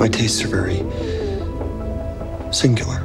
My 0.00 0.08
tastes 0.08 0.42
are 0.42 0.48
very 0.48 0.78
singular. 2.54 3.00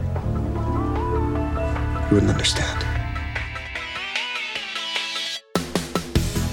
You 2.05 2.13
wouldn't 2.13 2.31
understand. 2.31 2.83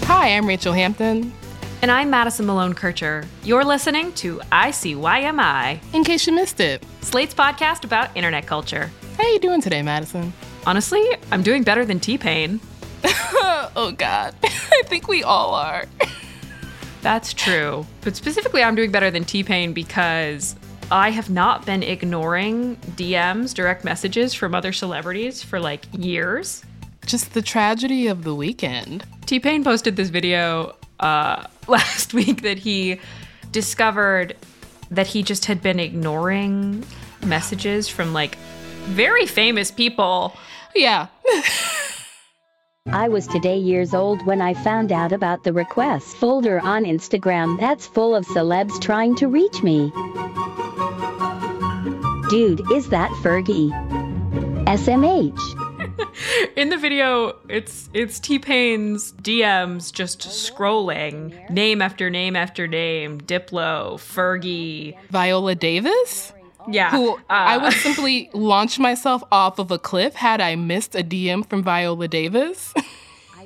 Hi, 0.06 0.34
I'm 0.36 0.42
Rachelle 0.42 0.74
Hampton. 0.74 1.32
And 1.80 1.92
I'm 1.92 2.10
Madison 2.10 2.46
Malone 2.46 2.74
Kircher. 2.74 3.24
You're 3.44 3.64
listening 3.64 4.12
to 4.14 4.38
ICYMI, 4.50 5.78
In 5.94 6.02
case 6.02 6.26
you 6.26 6.32
missed 6.32 6.58
it, 6.58 6.84
Slate's 7.02 7.34
podcast 7.34 7.84
about 7.84 8.10
internet 8.16 8.44
culture. 8.44 8.90
how 9.16 9.22
are 9.22 9.30
you 9.30 9.38
doing 9.38 9.60
today, 9.60 9.82
Madison? 9.82 10.32
Honestly, 10.66 11.04
I'm 11.30 11.44
doing 11.44 11.62
better 11.62 11.84
than 11.84 12.00
T 12.00 12.18
Pain. 12.18 12.58
oh 13.04 13.94
God, 13.96 14.34
I 14.44 14.82
think 14.86 15.06
we 15.06 15.22
all 15.22 15.54
are. 15.54 15.84
That's 17.02 17.34
true. 17.34 17.84
But 18.00 18.16
specifically, 18.16 18.62
I'm 18.62 18.74
doing 18.74 18.90
better 18.90 19.10
than 19.10 19.24
T 19.24 19.42
Pain 19.42 19.72
because 19.72 20.56
I 20.90 21.10
have 21.10 21.28
not 21.28 21.66
been 21.66 21.82
ignoring 21.82 22.76
DMs, 22.96 23.52
direct 23.54 23.84
messages 23.84 24.34
from 24.34 24.54
other 24.54 24.72
celebrities 24.72 25.42
for 25.42 25.58
like 25.58 25.86
years. 25.92 26.64
Just 27.04 27.34
the 27.34 27.42
tragedy 27.42 28.06
of 28.06 28.22
the 28.22 28.34
weekend. 28.34 29.04
T 29.26 29.40
Pain 29.40 29.64
posted 29.64 29.96
this 29.96 30.10
video 30.10 30.76
uh, 31.00 31.46
last 31.68 32.14
week 32.14 32.42
that 32.42 32.58
he 32.58 33.00
discovered 33.50 34.36
that 34.90 35.08
he 35.08 35.22
just 35.22 35.46
had 35.46 35.60
been 35.60 35.80
ignoring 35.80 36.84
messages 37.26 37.88
from 37.88 38.12
like 38.12 38.36
very 38.84 39.26
famous 39.26 39.70
people. 39.70 40.36
Yeah. 40.74 41.08
I 42.90 43.08
was 43.08 43.28
today 43.28 43.56
years 43.56 43.94
old 43.94 44.26
when 44.26 44.42
I 44.42 44.54
found 44.54 44.90
out 44.90 45.12
about 45.12 45.44
the 45.44 45.52
request 45.52 46.16
folder 46.16 46.60
on 46.60 46.84
Instagram 46.84 47.58
that's 47.58 47.86
full 47.86 48.14
of 48.14 48.26
celebs 48.26 48.78
trying 48.82 49.14
to 49.16 49.28
reach 49.28 49.62
me. 49.62 49.90
Dude, 52.28 52.60
is 52.72 52.88
that 52.88 53.10
Fergie? 53.22 53.70
SMH. 54.66 55.38
In 56.56 56.70
the 56.70 56.76
video, 56.76 57.36
it's 57.48 57.88
it's 57.94 58.18
T 58.18 58.38
Pain's 58.38 59.12
DMs 59.12 59.92
just 59.92 60.20
scrolling 60.20 61.48
name 61.50 61.80
after 61.80 62.10
name 62.10 62.34
after 62.34 62.66
name. 62.66 63.20
Diplo, 63.20 63.94
Fergie, 63.94 64.98
Viola 65.08 65.54
Davis? 65.54 66.32
Yeah. 66.68 66.90
Who 66.90 67.14
uh, 67.14 67.18
I 67.28 67.58
would 67.58 67.72
simply 67.74 68.30
launch 68.34 68.78
myself 68.78 69.22
off 69.30 69.58
of 69.58 69.70
a 69.70 69.78
cliff 69.78 70.14
had 70.14 70.40
I 70.40 70.56
missed 70.56 70.94
a 70.94 71.02
DM 71.02 71.46
from 71.46 71.62
Viola 71.62 72.08
Davis. 72.08 72.72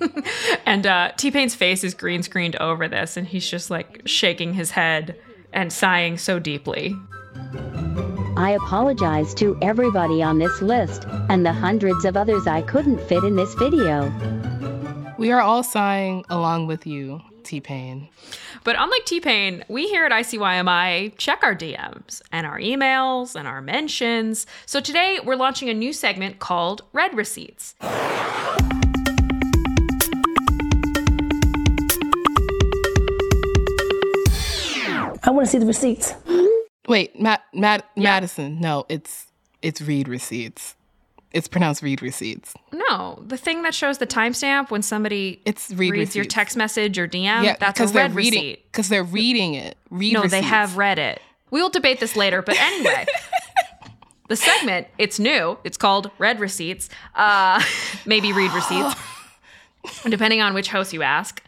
and 0.67 0.86
uh, 0.86 1.12
T 1.17 1.31
Pain's 1.31 1.55
face 1.55 1.84
is 1.84 1.95
green 1.95 2.23
screened 2.23 2.56
over 2.56 2.89
this, 2.89 3.17
and 3.17 3.27
he's 3.27 3.48
just 3.48 3.70
like 3.70 4.03
shaking 4.05 4.55
his 4.55 4.70
head 4.73 5.19
and 5.53 5.73
sighing 5.73 6.19
so 6.19 6.39
deeply. 6.39 6.97
I 8.36 8.50
apologize 8.50 9.33
to 9.34 9.58
everybody 9.62 10.23
on 10.23 10.39
this 10.39 10.61
list 10.61 11.07
and 11.30 11.45
the 11.45 11.52
hundreds 11.52 12.05
of 12.05 12.17
others 12.17 12.46
I 12.46 12.61
couldn't 12.63 13.01
fit 13.08 13.24
in 13.24 13.36
this 13.36 13.55
video. 13.55 14.13
we 15.19 15.33
are 15.33 15.40
all 15.40 15.63
sighing 15.63 16.24
along 16.29 16.67
with 16.67 16.86
you, 16.86 17.23
T 17.46 17.61
Pain. 17.61 18.08
But 18.64 18.77
unlike 18.79 19.05
T 19.07 19.20
Pain, 19.20 19.64
we 19.68 19.86
here 19.86 20.05
at 20.05 20.12
ICYMI 20.12 21.17
check 21.17 21.42
our 21.42 21.55
DMs 21.55 22.20
and 22.33 22.46
our 22.46 22.58
emails 22.58 23.36
and 23.36 23.46
our 23.46 23.62
mentions. 23.62 24.46
So 24.67 24.80
today 24.80 25.20
we're 25.24 25.36
launching 25.36 25.68
a 25.68 25.74
new 25.74 25.92
segment 25.92 26.40
called 26.40 26.83
Red 26.92 27.17
Receipts. 27.17 27.77
I 35.23 35.30
want 35.30 35.46
to 35.46 35.51
see 35.51 35.58
the 35.58 35.67
receipts. 35.67 36.14
Wait, 36.89 37.20
Matt, 37.20 37.42
Matt, 37.55 37.89
Madison. 37.96 38.61
No, 38.61 38.86
it's 38.89 39.27
it's 39.63 39.80
read 39.80 40.08
receipts. 40.08 40.74
It's 41.36 41.48
pronounced 41.48 41.83
read 41.83 42.01
receipts. 42.01 42.55
No, 42.73 43.23
the 43.27 43.36
thing 43.36 43.63
that 43.63 43.74
shows 43.74 43.98
the 43.98 44.07
timestamp 44.07 44.70
when 44.70 44.80
somebody 44.80 45.42
It's 45.45 45.70
read 45.70 45.92
reads 45.92 46.17
your 46.17 46.24
text 46.24 46.57
message 46.57 46.98
or 46.98 47.07
DM, 47.07 47.45
yeah, 47.45 47.57
that's 47.61 47.79
a 47.79 47.89
red 47.89 48.14
reading 48.14 48.41
receipt. 48.41 48.73
because 48.73 48.89
they're 48.89 49.05
reading 49.05 49.52
it. 49.52 49.77
Read 49.91 50.14
No, 50.14 50.23
they 50.27 50.41
have 50.41 50.79
read 50.79 50.98
it. 50.98 51.20
We 51.51 51.61
will 51.61 51.69
debate 51.69 52.01
this 52.01 52.17
later, 52.17 52.41
but 52.41 52.58
anyway. 52.58 53.05
the 54.30 54.36
segment, 54.36 54.86
it's 54.96 55.19
new. 55.19 55.58
It's 55.63 55.77
called 55.77 56.11
Red 56.19 56.41
Receipts. 56.41 56.89
Uh, 57.14 57.63
maybe 58.07 58.33
read 58.33 58.52
receipts. 58.52 58.95
Depending 60.05 60.41
on 60.41 60.55
which 60.55 60.69
host 60.69 60.92
you 60.92 61.02
ask. 61.02 61.42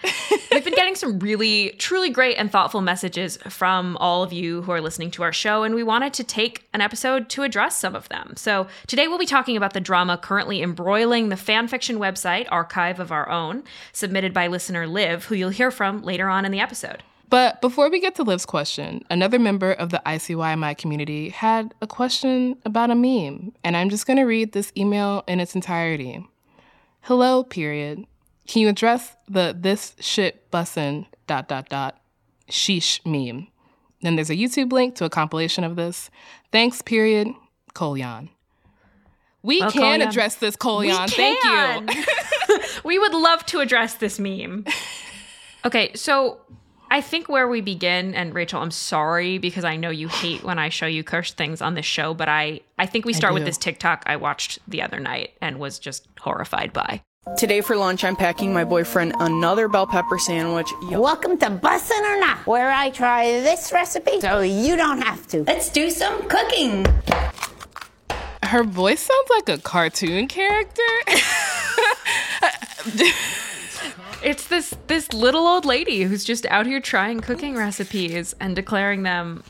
We've 0.51 0.65
been 0.65 0.75
getting 0.75 0.95
some 0.95 1.19
really, 1.19 1.71
truly 1.79 2.11
great 2.11 2.37
and 2.37 2.51
thoughtful 2.51 2.81
messages 2.81 3.37
from 3.49 3.97
all 3.99 4.23
of 4.23 4.33
you 4.33 4.63
who 4.63 4.73
are 4.73 4.81
listening 4.81 5.11
to 5.13 5.23
our 5.23 5.33
show, 5.33 5.63
and 5.63 5.75
we 5.75 5.83
wanted 5.83 6.13
to 6.15 6.25
take 6.25 6.67
an 6.73 6.81
episode 6.81 7.29
to 7.31 7.43
address 7.43 7.79
some 7.79 7.95
of 7.95 8.09
them. 8.09 8.35
So 8.37 8.67
today 8.87 9.07
we'll 9.07 9.19
be 9.19 9.27
talking 9.27 9.57
about 9.57 9.75
the 9.75 9.81
drama 9.81 10.19
currently 10.19 10.63
embroiling 10.63 11.29
the 11.29 11.37
fanfiction 11.37 11.99
website 11.99 12.49
Archive 12.51 12.99
of 12.99 13.13
Our 13.13 13.29
Own, 13.29 13.63
submitted 13.93 14.33
by 14.33 14.47
listener 14.47 14.87
Liv, 14.87 15.27
who 15.27 15.35
you'll 15.35 15.51
hear 15.51 15.71
from 15.71 16.03
later 16.03 16.29
on 16.29 16.45
in 16.45 16.53
the 16.53 16.61
episode. 16.61 17.03
But 17.31 17.61
before 17.61 17.91
we 17.91 18.01
get 18.01 18.15
to 18.15 18.23
Liv's 18.23 18.47
question, 18.47 19.05
another 19.11 19.39
member 19.39 19.73
of 19.73 19.91
the 19.91 20.01
ICYMI 20.07 20.79
community 20.79 21.29
had 21.29 21.75
a 21.83 21.87
question 21.87 22.57
about 22.65 22.91
a 22.91 22.95
meme, 22.95 23.53
and 23.63 23.77
I'm 23.77 23.91
just 23.91 24.07
going 24.07 24.17
to 24.17 24.25
read 24.25 24.53
this 24.53 24.73
email 24.77 25.25
in 25.29 25.39
its 25.39 25.55
entirety. 25.55 26.27
Hello, 27.03 27.45
period. 27.45 28.07
Can 28.49 28.63
you 28.63 28.69
address 28.69 29.15
the 29.29 29.55
this 29.57 29.95
shit 30.01 30.51
bussin' 30.51 31.07
dot 31.27 31.49
dot 31.49 31.69
dot 31.69 32.01
sheesh 32.51 33.01
meme? 33.07 33.47
Then 34.03 34.17
there's 34.17 34.31
a 34.31 34.37
YouTube 34.37 34.73
link 34.73 34.95
to 34.97 35.05
a 35.05 35.11
compilation 35.11 35.65
of 35.65 35.77
this. 35.77 36.11
Thanks, 36.51 36.83
period. 36.83 37.29
Kolyan. 37.75 38.31
We 39.43 39.61
Well, 39.61 39.71
can 39.71 40.01
Kolyan- 40.01 40.09
address 40.09 40.37
this, 40.37 40.57
Kolyan. 40.57 41.09
Thank 41.11 41.45
you. 41.45 42.05
we 42.85 42.99
would 42.99 43.13
love 43.15 43.45
to 43.47 43.61
address 43.61 43.95
this 43.95 44.19
meme. 44.19 44.65
Okay, 45.65 45.93
so 45.95 46.41
I 46.91 47.01
think 47.01 47.29
where 47.29 47.49
we 47.49 47.61
begin, 47.61 48.15
and 48.15 48.33
Rachelle, 48.35 48.63
I'm 48.63 48.71
sorry 48.71 49.39
because 49.39 49.65
I 49.65 49.77
know 49.77 49.91
you 49.91 50.09
hate 50.09 50.43
when 50.43 50.59
I 50.59 50.71
show 50.71 50.87
you 50.87 51.05
cursed 51.05 51.37
things 51.37 51.61
on 51.61 51.75
this 51.75 51.87
show, 51.87 52.15
but 52.15 52.29
I, 52.29 52.61
I 52.79 52.87
think 52.87 53.05
we 53.05 53.13
start 53.13 53.35
with 53.35 53.45
this 53.45 53.59
TikTok 53.59 54.05
I 54.07 54.17
watched 54.17 54.59
the 54.67 54.81
other 54.83 54.99
night 54.99 55.35
and 55.43 55.59
was 55.59 55.79
just 55.79 56.09
horrified 56.19 56.73
by. 56.73 57.03
Today 57.37 57.61
for 57.61 57.77
lunch, 57.77 58.05
I'm 58.05 58.17
packing 58.17 58.53
my 58.53 58.65
boyfriend 58.65 59.13
another 59.21 59.69
bell 59.69 59.87
pepper 59.87 60.19
sandwich. 60.19 60.69
Yo- 60.91 61.01
Welcome 61.01 61.37
to 61.39 61.47
Bussin' 61.51 62.01
or 62.01 62.19
Not, 62.19 62.39
where 62.47 62.71
I 62.71 62.91
try 62.91 63.27
this 63.43 63.71
recipe 63.73 64.21
so 64.21 64.41
you 64.41 64.77
don't 64.77 65.03
have 65.03 65.27
to. 65.29 65.43
Let's 65.45 65.69
do 65.69 65.91
some 65.91 66.27
cooking. 66.29 66.87
Her 68.45 68.65
voice 68.65 69.01
sounds 69.01 69.29
like 69.31 69.49
a 69.49 69.59
cartoon 69.61 70.27
character. 70.27 70.83
It's 74.23 74.49
this 74.49 74.75
this 74.89 75.13
little 75.13 75.47
old 75.47 75.65
lady 75.65 76.03
who's 76.03 76.25
just 76.25 76.45
out 76.47 76.67
here 76.67 76.81
trying 76.81 77.21
cooking 77.21 77.55
recipes 77.57 78.35
and 78.41 78.57
declaring 78.57 79.03
them. 79.03 79.45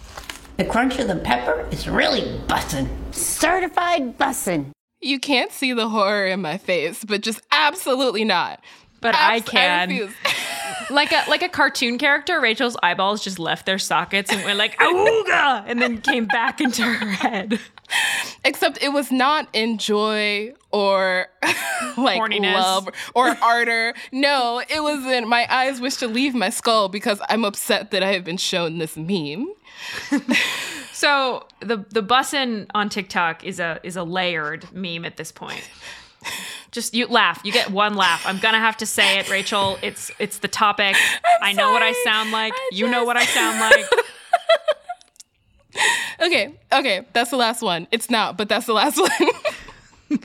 The 0.56 0.64
crunch 0.64 0.98
of 0.98 1.06
the 1.08 1.16
pepper 1.16 1.66
is 1.70 1.88
really 1.88 2.38
bussin'. 2.48 2.88
Certified 3.14 4.18
bussin'. 4.18 4.72
You 5.00 5.20
can't 5.20 5.52
see 5.52 5.72
the 5.72 5.88
horror 5.88 6.26
in 6.26 6.42
my 6.42 6.58
face, 6.58 7.04
but 7.04 7.20
just 7.20 7.40
absolutely 7.52 8.24
not. 8.24 8.60
But 9.00 9.14
I 9.14 9.40
can. 9.40 10.14
Like 10.90 11.12
a 11.12 11.22
like 11.28 11.42
a 11.42 11.50
cartoon 11.50 11.98
character, 11.98 12.40
Rachelle's 12.40 12.76
eyeballs 12.82 13.22
just 13.22 13.38
left 13.38 13.66
their 13.66 13.78
sockets 13.78 14.32
and 14.32 14.42
went 14.44 14.56
like 14.56 14.74
"Awooga!" 14.78 15.64
and 15.66 15.82
then 15.82 16.00
came 16.00 16.24
back 16.24 16.62
into 16.62 16.82
her 16.82 17.10
head. 17.10 17.60
Except 18.42 18.82
it 18.82 18.90
was 18.90 19.12
not 19.12 19.48
in 19.52 19.76
joy 19.76 20.54
or 20.70 21.26
like 21.98 22.18
Horniness. 22.20 22.54
love 22.54 22.88
or 23.14 23.36
ardor. 23.42 23.92
No, 24.12 24.62
it 24.66 24.82
was 24.82 25.04
in 25.04 25.28
my 25.28 25.46
eyes 25.54 25.78
wish 25.78 25.96
to 25.96 26.08
leave 26.08 26.34
my 26.34 26.48
skull 26.48 26.88
because 26.88 27.20
I'm 27.28 27.44
upset 27.44 27.90
that 27.90 28.02
I 28.02 28.12
have 28.12 28.24
been 28.24 28.38
shown 28.38 28.78
this 28.78 28.96
meme. 28.96 29.48
So 30.92 31.46
the 31.60 31.84
the 31.90 32.02
bussin 32.02 32.66
on 32.74 32.88
TikTok 32.88 33.44
is 33.44 33.60
a 33.60 33.78
is 33.82 33.96
a 33.96 34.04
layered 34.04 34.72
meme 34.72 35.04
at 35.04 35.18
this 35.18 35.32
point. 35.32 35.68
Just 36.70 36.94
you 36.94 37.06
laugh. 37.06 37.40
You 37.44 37.52
get 37.52 37.70
one 37.70 37.94
laugh. 37.94 38.24
I'm 38.26 38.38
gonna 38.38 38.58
have 38.58 38.76
to 38.78 38.86
say 38.86 39.18
it, 39.18 39.26
Rachelle. 39.26 39.78
It's 39.82 40.10
it's 40.18 40.38
the 40.38 40.48
topic. 40.48 40.96
i 41.40 41.52
know 41.52 41.72
what 41.72 41.82
I 41.82 41.92
sound 42.04 42.30
like. 42.30 42.52
I 42.54 42.70
you 42.72 42.88
know 42.88 43.04
what 43.04 43.16
I 43.16 43.24
sound 43.24 43.60
like. 43.60 43.84
Okay, 46.20 46.52
okay, 46.72 47.06
that's 47.12 47.30
the 47.30 47.36
last 47.36 47.62
one. 47.62 47.86
It's 47.92 48.10
not, 48.10 48.36
but 48.36 48.48
that's 48.48 48.66
the 48.66 48.72
last 48.72 48.98
one. 50.10 50.20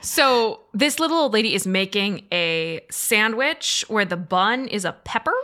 So 0.00 0.60
this 0.72 1.00
little 1.00 1.16
old 1.16 1.32
lady 1.32 1.54
is 1.54 1.66
making 1.66 2.26
a 2.30 2.80
sandwich 2.90 3.84
where 3.88 4.04
the 4.04 4.16
bun 4.16 4.68
is 4.68 4.84
a 4.84 4.92
pepper. 4.92 5.34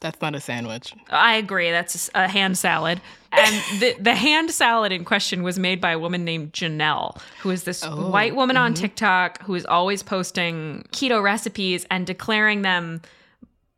That's 0.00 0.20
not 0.20 0.34
a 0.34 0.40
sandwich. 0.40 0.94
I 1.10 1.36
agree. 1.36 1.70
That's 1.70 2.10
a 2.14 2.28
hand 2.28 2.58
salad. 2.58 3.00
And 3.32 3.62
the, 3.80 3.96
the 4.00 4.14
hand 4.14 4.50
salad 4.50 4.92
in 4.92 5.04
question 5.04 5.42
was 5.42 5.58
made 5.58 5.80
by 5.80 5.92
a 5.92 5.98
woman 5.98 6.24
named 6.24 6.52
Janelle, 6.52 7.20
who 7.40 7.50
is 7.50 7.64
this 7.64 7.84
oh, 7.84 8.10
white 8.10 8.36
woman 8.36 8.56
on 8.56 8.74
mm-hmm. 8.74 8.82
TikTok 8.82 9.42
who 9.42 9.54
is 9.54 9.64
always 9.66 10.02
posting 10.02 10.84
keto 10.92 11.22
recipes 11.22 11.86
and 11.90 12.06
declaring 12.06 12.62
them 12.62 13.00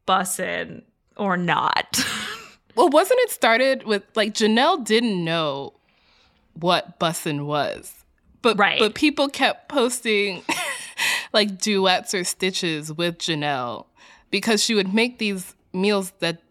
bussin' 0.07 0.83
or 1.17 1.37
not. 1.37 2.05
Well, 2.79 2.91
wasn't 2.91 3.19
it 3.23 3.31
started 3.31 3.83
with 3.83 4.05
like 4.15 4.35
Janelle 4.35 4.85
didn't 4.85 5.25
know 5.25 5.73
what 6.55 7.01
bussin' 7.01 7.45
was, 7.45 8.05
but 8.41 8.57
Right. 8.57 8.79
but 8.79 8.95
people 8.95 9.29
kept 9.29 9.69
posting 9.69 10.45
like 11.33 11.59
duets 11.59 12.15
or 12.15 12.23
stitches 12.23 12.93
with 12.93 13.19
Janelle 13.19 13.87
because 14.31 14.63
she 14.63 14.77
would 14.77 14.95
make 14.95 15.19
these 15.19 15.57
meals 15.73 16.13
that 16.21 16.43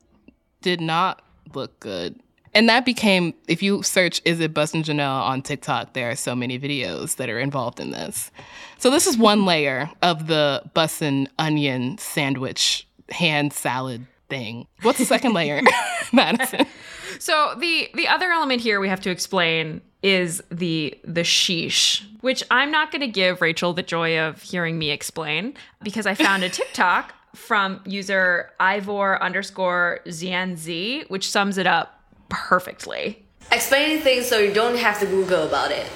did 0.61 0.81
not 0.81 1.21
look 1.53 1.79
good. 1.79 2.19
And 2.53 2.67
that 2.69 2.85
became, 2.85 3.33
if 3.47 3.61
you 3.61 3.83
search 3.83 4.21
"Is 4.25 4.39
it 4.39 4.53
Bussin' 4.53 4.83
Janelle" 4.83 5.21
on 5.21 5.41
TikTok, 5.41 5.93
there 5.93 6.09
are 6.09 6.15
so 6.15 6.35
many 6.35 6.57
videos 6.57 7.17
that 7.17 7.29
are 7.29 7.39
involved 7.39 7.79
in 7.79 7.91
this. 7.91 8.31
So 8.79 8.89
this 8.89 9.05
is 9.05 9.17
one 9.17 9.45
layer 9.45 9.89
of 10.01 10.27
the 10.27 10.63
bussin' 10.75 11.27
onion 11.37 11.97
sandwich 11.99 12.87
hand 13.09 13.53
salad 13.53 14.07
thing. 14.29 14.67
What's 14.81 14.97
the 14.97 15.05
second 15.05 15.33
layer, 15.33 15.61
Madison? 16.11 16.65
So 17.19 17.55
the 17.59 17.89
the 17.93 18.07
other 18.07 18.31
element 18.31 18.61
here 18.61 18.79
we 18.79 18.89
have 18.89 19.01
to 19.01 19.09
explain 19.09 19.81
is 20.03 20.41
the 20.49 20.97
the 21.03 21.21
sheesh, 21.21 22.03
which 22.21 22.43
I'm 22.51 22.71
not 22.71 22.91
going 22.91 23.01
to 23.01 23.07
give 23.07 23.39
Rachelle 23.39 23.75
the 23.75 23.83
joy 23.83 24.19
of 24.19 24.41
hearing 24.41 24.77
me 24.77 24.91
explain 24.91 25.55
because 25.83 26.05
I 26.05 26.13
found 26.13 26.43
a 26.43 26.49
TikTok 26.59 27.13
from 27.35 27.81
user 27.85 28.51
Ivor 28.59 29.21
underscore 29.21 30.00
ZNZ, 30.06 31.09
which 31.09 31.29
sums 31.29 31.57
it 31.57 31.68
up 31.68 32.01
perfectly. 32.29 33.25
Explaining 33.51 34.01
things 34.01 34.27
so 34.27 34.39
you 34.39 34.53
don't 34.53 34.77
have 34.77 35.00
to 35.00 35.06
Google 35.06 35.47
about 35.47 35.71
it. 35.71 35.88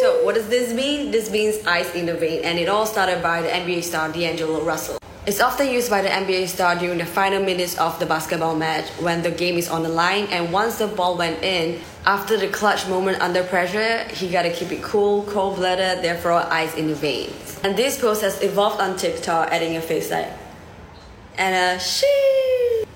So 0.00 0.24
what 0.24 0.36
does 0.36 0.48
this 0.48 0.72
mean? 0.72 1.10
This 1.10 1.30
means 1.30 1.66
ice 1.66 1.92
in 1.94 2.06
the 2.06 2.14
vein, 2.14 2.44
and 2.44 2.58
it 2.58 2.68
all 2.68 2.86
started 2.86 3.20
by 3.22 3.42
the 3.42 3.48
NBA 3.48 3.82
star 3.82 4.12
D'Angelo 4.12 4.62
Russell. 4.62 4.98
It's 5.28 5.42
often 5.42 5.68
used 5.68 5.90
by 5.90 6.00
the 6.00 6.08
NBA 6.08 6.48
star 6.48 6.74
during 6.74 6.96
the 6.96 7.04
final 7.04 7.44
minutes 7.44 7.76
of 7.76 8.00
the 8.00 8.06
basketball 8.06 8.56
match 8.56 8.88
when 8.98 9.20
the 9.20 9.30
game 9.30 9.58
is 9.58 9.68
on 9.68 9.82
the 9.82 9.90
line, 9.90 10.24
and 10.30 10.50
once 10.50 10.78
the 10.78 10.86
ball 10.86 11.18
went 11.18 11.44
in, 11.44 11.82
after 12.06 12.38
the 12.38 12.48
clutch 12.48 12.88
moment 12.88 13.20
under 13.20 13.44
pressure, 13.44 14.04
he 14.04 14.30
gotta 14.30 14.48
keep 14.48 14.72
it 14.72 14.82
cool, 14.82 15.24
cold-blooded, 15.24 16.02
therefore 16.02 16.32
ice 16.50 16.74
in 16.76 16.86
the 16.88 16.94
veins. 16.94 17.60
And 17.62 17.76
this 17.76 17.98
process 17.98 18.40
evolved 18.40 18.80
on 18.80 18.96
TikTok, 18.96 19.52
adding 19.52 19.76
a 19.76 19.82
face 19.82 20.10
like 20.10 20.32
and 21.36 21.76
a 21.76 21.78
she. 21.78 22.06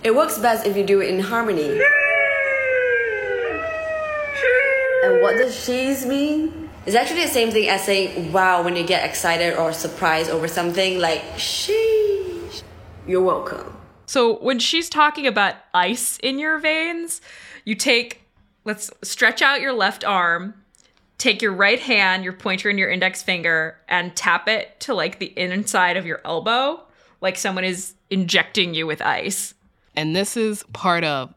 It 0.03 0.17
works 0.17 0.39
best 0.39 0.65
if 0.67 0.75
you 0.75 0.87
do 0.87 1.03
it 1.03 1.11
in 1.11 1.21
harmony. 1.21 1.69
And 5.05 5.21
what 5.21 5.37
does 5.37 5.55
she's 5.55 6.07
mean? 6.07 6.71
It's 6.87 6.97
actually 6.97 7.25
the 7.25 7.29
same 7.29 7.51
thing 7.51 7.69
as 7.69 7.85
saying 7.85 8.33
wow 8.33 8.63
when 8.63 8.75
you 8.75 8.85
get 8.87 9.05
excited 9.05 9.55
or 9.55 9.75
surprised 9.75 10.31
over 10.31 10.49
something 10.49 10.99
like 10.99 11.21
sheesh. 11.37 11.92
You're 13.07 13.23
welcome. 13.23 13.77
So 14.07 14.39
when 14.39 14.59
she's 14.59 14.89
talking 14.89 15.27
about 15.27 15.57
ice 15.75 16.19
in 16.23 16.39
your 16.39 16.59
veins, 16.59 17.21
you 17.65 17.75
take 17.75 18.23
let's 18.65 18.91
stretch 19.03 19.43
out 19.43 19.61
your 19.61 19.73
left 19.73 20.05
arm, 20.05 20.55
take 21.19 21.43
your 21.43 21.53
right 21.53 21.81
hand, 21.81 22.23
your 22.23 22.33
pointer 22.33 22.71
and 22.71 22.79
your 22.79 22.91
index 22.91 23.23
finger 23.23 23.77
and 23.89 24.15
tap 24.15 24.49
it 24.49 24.79
to 24.81 24.95
like 24.95 25.19
the 25.19 25.37
inside 25.37 25.97
of 25.97 26.07
your 26.07 26.21
elbow 26.25 26.81
like 27.21 27.37
someone 27.37 27.65
is 27.65 27.95
injecting 28.11 28.75
you 28.75 28.87
with 28.87 29.01
ice. 29.01 29.55
And 29.97 30.15
this 30.15 30.37
is 30.37 30.65
part 30.73 31.05
of 31.05 31.33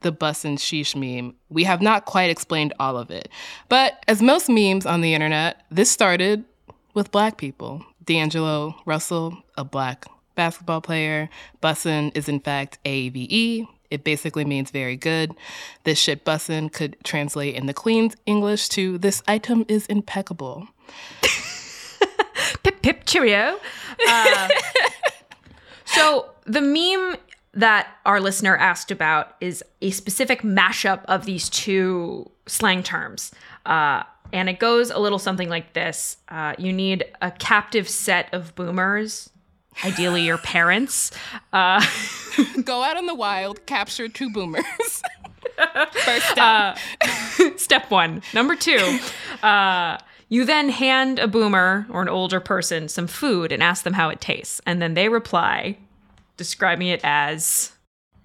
the 0.00 0.12
bus 0.12 0.44
and 0.44 0.56
sheesh 0.56 0.96
meme. 0.96 1.34
We 1.50 1.64
have 1.64 1.82
not 1.82 2.06
quite 2.06 2.30
explained 2.30 2.72
all 2.80 2.96
of 2.96 3.10
it. 3.10 3.28
But 3.68 4.02
as 4.08 4.22
most 4.22 4.48
memes 4.48 4.86
on 4.86 5.02
the 5.02 5.12
internet, 5.12 5.62
this 5.70 5.90
started 5.90 6.44
with 6.94 7.10
black 7.10 7.36
people. 7.36 7.84
D'Angelo 8.04 8.76
Russell, 8.86 9.36
a 9.58 9.64
black 9.64 10.06
basketball 10.34 10.80
player. 10.80 11.28
Bussin 11.62 12.16
is 12.16 12.28
in 12.28 12.40
fact 12.40 12.78
AAVE. 12.84 13.66
It 13.90 14.04
basically 14.04 14.44
means 14.44 14.70
very 14.70 14.96
good. 14.96 15.34
This 15.84 15.98
shit 15.98 16.24
bussin 16.24 16.72
could 16.72 16.96
translate 17.04 17.56
in 17.56 17.66
the 17.66 17.74
Queen's 17.74 18.14
English 18.24 18.68
to 18.70 18.98
this 18.98 19.22
item 19.26 19.64
is 19.68 19.86
impeccable. 19.86 20.68
Pip 22.62 22.82
pip 22.82 23.04
cheerio. 23.04 23.58
Uh, 24.08 24.48
so 25.84 26.30
the 26.44 26.60
meme 26.60 27.16
that 27.52 27.88
our 28.06 28.20
listener 28.20 28.56
asked 28.56 28.90
about 28.90 29.34
is 29.40 29.64
a 29.82 29.90
specific 29.90 30.42
mashup 30.42 31.04
of 31.06 31.24
these 31.24 31.48
two 31.48 32.30
slang 32.46 32.82
terms. 32.82 33.32
Uh, 33.66 34.04
and 34.32 34.48
it 34.48 34.60
goes 34.60 34.90
a 34.90 34.98
little 34.98 35.18
something 35.18 35.48
like 35.48 35.72
this 35.72 36.18
uh, 36.28 36.54
You 36.58 36.72
need 36.72 37.04
a 37.20 37.30
captive 37.30 37.88
set 37.88 38.32
of 38.32 38.54
boomers, 38.54 39.30
ideally 39.84 40.22
your 40.22 40.38
parents. 40.38 41.10
Uh, 41.52 41.84
Go 42.64 42.82
out 42.82 42.96
in 42.96 43.06
the 43.06 43.14
wild, 43.14 43.64
capture 43.66 44.08
two 44.08 44.30
boomers. 44.30 44.64
First 46.04 46.26
step. 46.30 46.78
step 47.58 47.90
one. 47.90 48.22
Number 48.32 48.56
two, 48.56 48.98
uh, 49.42 49.98
you 50.28 50.44
then 50.44 50.68
hand 50.70 51.18
a 51.18 51.26
boomer 51.28 51.86
or 51.90 52.00
an 52.02 52.08
older 52.08 52.40
person 52.40 52.88
some 52.88 53.06
food 53.06 53.52
and 53.52 53.62
ask 53.62 53.84
them 53.84 53.92
how 53.92 54.08
it 54.08 54.20
tastes. 54.20 54.60
And 54.64 54.80
then 54.80 54.94
they 54.94 55.08
reply, 55.08 55.76
describing 56.36 56.88
it 56.88 57.00
as. 57.04 57.72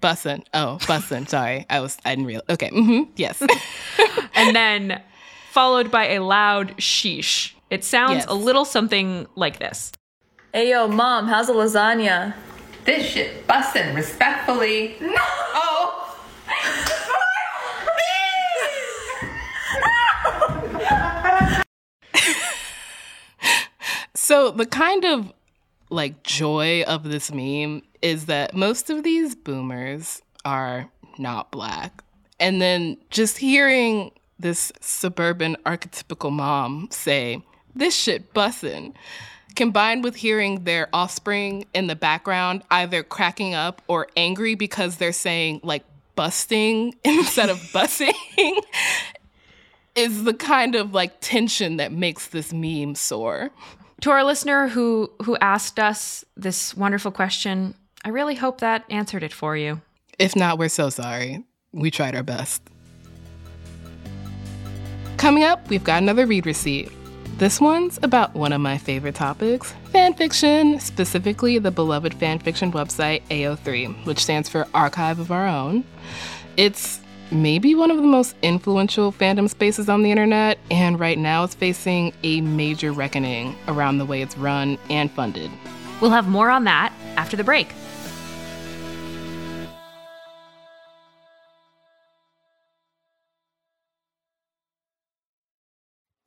Bussin. 0.00 0.44
Oh, 0.54 0.78
bussin. 0.82 1.28
Sorry. 1.28 1.66
I 1.68 1.80
was 1.80 1.96
I 2.04 2.10
didn't 2.14 2.26
realize. 2.26 2.46
Okay. 2.50 2.70
Mm-hmm. 2.70 3.10
Yes. 3.16 3.42
and 4.34 4.54
then 4.54 5.02
followed 5.50 5.90
by 5.90 6.10
a 6.10 6.20
loud 6.22 6.76
sheesh. 6.76 7.52
It 7.70 7.82
sounds 7.82 8.16
Yes. 8.18 8.26
a 8.28 8.34
little 8.34 8.64
something 8.64 9.26
like 9.34 9.58
this. 9.58 9.90
Hey 10.54 10.70
yo, 10.70 10.86
mom, 10.88 11.26
how's 11.26 11.48
the 11.48 11.52
lasagna? 11.52 12.34
This 12.84 13.04
shit 13.04 13.46
bussin' 13.46 13.94
respectfully. 13.94 14.96
No! 15.00 15.12
Oh! 15.18 16.16
so 24.14 24.50
the 24.52 24.64
kind 24.64 25.04
of 25.04 25.32
like 25.90 26.22
joy 26.22 26.84
of 26.84 27.04
this 27.04 27.30
meme 27.32 27.82
is 28.00 28.26
that 28.26 28.54
most 28.54 28.88
of 28.88 29.02
these 29.02 29.34
boomers 29.34 30.22
are 30.44 30.88
not 31.18 31.50
black. 31.50 32.02
And 32.38 32.62
then 32.62 32.98
just 33.10 33.38
hearing 33.38 34.12
this 34.38 34.70
suburban 34.80 35.56
archetypical 35.66 36.30
mom 36.30 36.86
say, 36.90 37.42
this 37.74 37.94
shit 37.94 38.32
bussin', 38.32 38.94
combined 39.56 40.04
with 40.04 40.16
hearing 40.16 40.64
their 40.64 40.88
offspring 40.92 41.66
in 41.74 41.86
the 41.88 41.96
background 41.96 42.62
either 42.70 43.02
cracking 43.02 43.54
up 43.54 43.82
or 43.88 44.06
angry 44.16 44.54
because 44.54 44.96
they're 44.96 45.12
saying 45.12 45.60
like 45.64 45.82
busting 46.14 46.94
instead 47.04 47.48
of 47.48 47.58
bussing, 47.72 48.12
is 49.96 50.24
the 50.24 50.34
kind 50.34 50.74
of 50.74 50.94
like 50.94 51.20
tension 51.20 51.78
that 51.78 51.90
makes 51.90 52.28
this 52.28 52.52
meme 52.52 52.94
soar. 52.94 53.50
To 54.02 54.10
our 54.10 54.24
listener 54.24 54.68
who 54.68 55.10
who 55.24 55.36
asked 55.38 55.80
us 55.80 56.24
this 56.36 56.76
wonderful 56.76 57.10
question, 57.10 57.74
I 58.04 58.10
really 58.10 58.34
hope 58.34 58.60
that 58.60 58.84
answered 58.90 59.22
it 59.22 59.32
for 59.32 59.56
you. 59.56 59.80
If 60.18 60.36
not, 60.36 60.58
we're 60.58 60.68
so 60.68 60.90
sorry. 60.90 61.44
We 61.72 61.90
tried 61.90 62.14
our 62.14 62.22
best. 62.22 62.62
Coming 65.16 65.44
up, 65.44 65.68
we've 65.68 65.84
got 65.84 66.02
another 66.02 66.26
read 66.26 66.46
receipt. 66.46 66.90
This 67.38 67.60
one's 67.60 67.98
about 68.02 68.32
one 68.34 68.54
of 68.54 68.62
my 68.62 68.78
favorite 68.78 69.14
topics 69.14 69.74
fanfiction, 69.92 70.80
specifically 70.80 71.58
the 71.58 71.70
beloved 71.70 72.14
fanfiction 72.14 72.72
website 72.72 73.20
AO3, 73.28 74.06
which 74.06 74.20
stands 74.20 74.48
for 74.48 74.66
Archive 74.72 75.18
of 75.18 75.30
Our 75.30 75.46
Own. 75.46 75.84
It's 76.56 76.98
maybe 77.30 77.74
one 77.74 77.90
of 77.90 77.98
the 77.98 78.04
most 78.04 78.36
influential 78.40 79.12
fandom 79.12 79.50
spaces 79.50 79.90
on 79.90 80.02
the 80.02 80.10
internet, 80.10 80.58
and 80.70 80.98
right 80.98 81.18
now 81.18 81.44
it's 81.44 81.54
facing 81.54 82.14
a 82.22 82.40
major 82.40 82.90
reckoning 82.90 83.54
around 83.68 83.98
the 83.98 84.06
way 84.06 84.22
it's 84.22 84.38
run 84.38 84.78
and 84.88 85.10
funded. 85.10 85.50
We'll 86.00 86.12
have 86.12 86.28
more 86.28 86.48
on 86.48 86.64
that 86.64 86.90
after 87.18 87.36
the 87.36 87.44
break. 87.44 87.68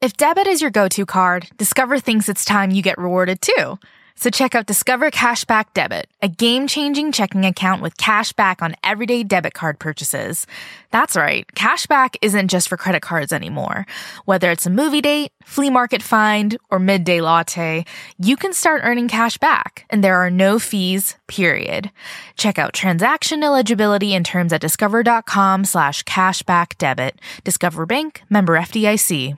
If 0.01 0.15
debit 0.15 0.47
is 0.47 0.61
your 0.61 0.71
go 0.71 0.87
to 0.87 1.05
card, 1.05 1.49
Discover 1.57 1.99
thinks 1.99 2.29
it's 2.29 2.45
time 2.45 2.71
you 2.71 2.81
get 2.81 2.97
rewarded 2.97 3.41
too. 3.41 3.77
So 4.15 4.29
check 4.29 4.55
out 4.55 4.65
Discover 4.65 5.11
Cashback 5.11 5.73
Debit, 5.73 6.09
a 6.21 6.29
game 6.29 6.67
changing 6.67 7.11
checking 7.11 7.45
account 7.45 7.81
with 7.81 7.97
cash 7.97 8.31
back 8.31 8.61
on 8.61 8.75
everyday 8.81 9.23
debit 9.23 9.53
card 9.53 9.77
purchases. 9.77 10.47
That's 10.91 11.17
right, 11.17 11.45
cashback 11.47 12.15
isn't 12.21 12.47
just 12.47 12.69
for 12.69 12.77
credit 12.77 13.01
cards 13.01 13.33
anymore. 13.33 13.85
Whether 14.23 14.51
it's 14.51 14.65
a 14.65 14.69
movie 14.69 15.01
date, 15.01 15.33
flea 15.43 15.69
market 15.69 16.01
find, 16.01 16.57
or 16.69 16.79
midday 16.79 17.19
latte, 17.19 17.83
you 18.17 18.37
can 18.37 18.53
start 18.53 18.81
earning 18.85 19.09
cash 19.09 19.37
back, 19.37 19.85
and 19.89 20.01
there 20.01 20.15
are 20.15 20.29
no 20.29 20.59
fees, 20.59 21.17
period. 21.27 21.91
Check 22.37 22.57
out 22.57 22.71
transaction 22.71 23.43
eligibility 23.43 24.13
and 24.13 24.25
terms 24.25 24.53
at 24.53 24.61
discover.com 24.61 25.65
slash 25.65 26.03
cashback 26.03 26.77
debit. 26.77 27.19
Discover 27.43 27.85
Bank, 27.85 28.21
member 28.29 28.57
FDIC. 28.57 29.37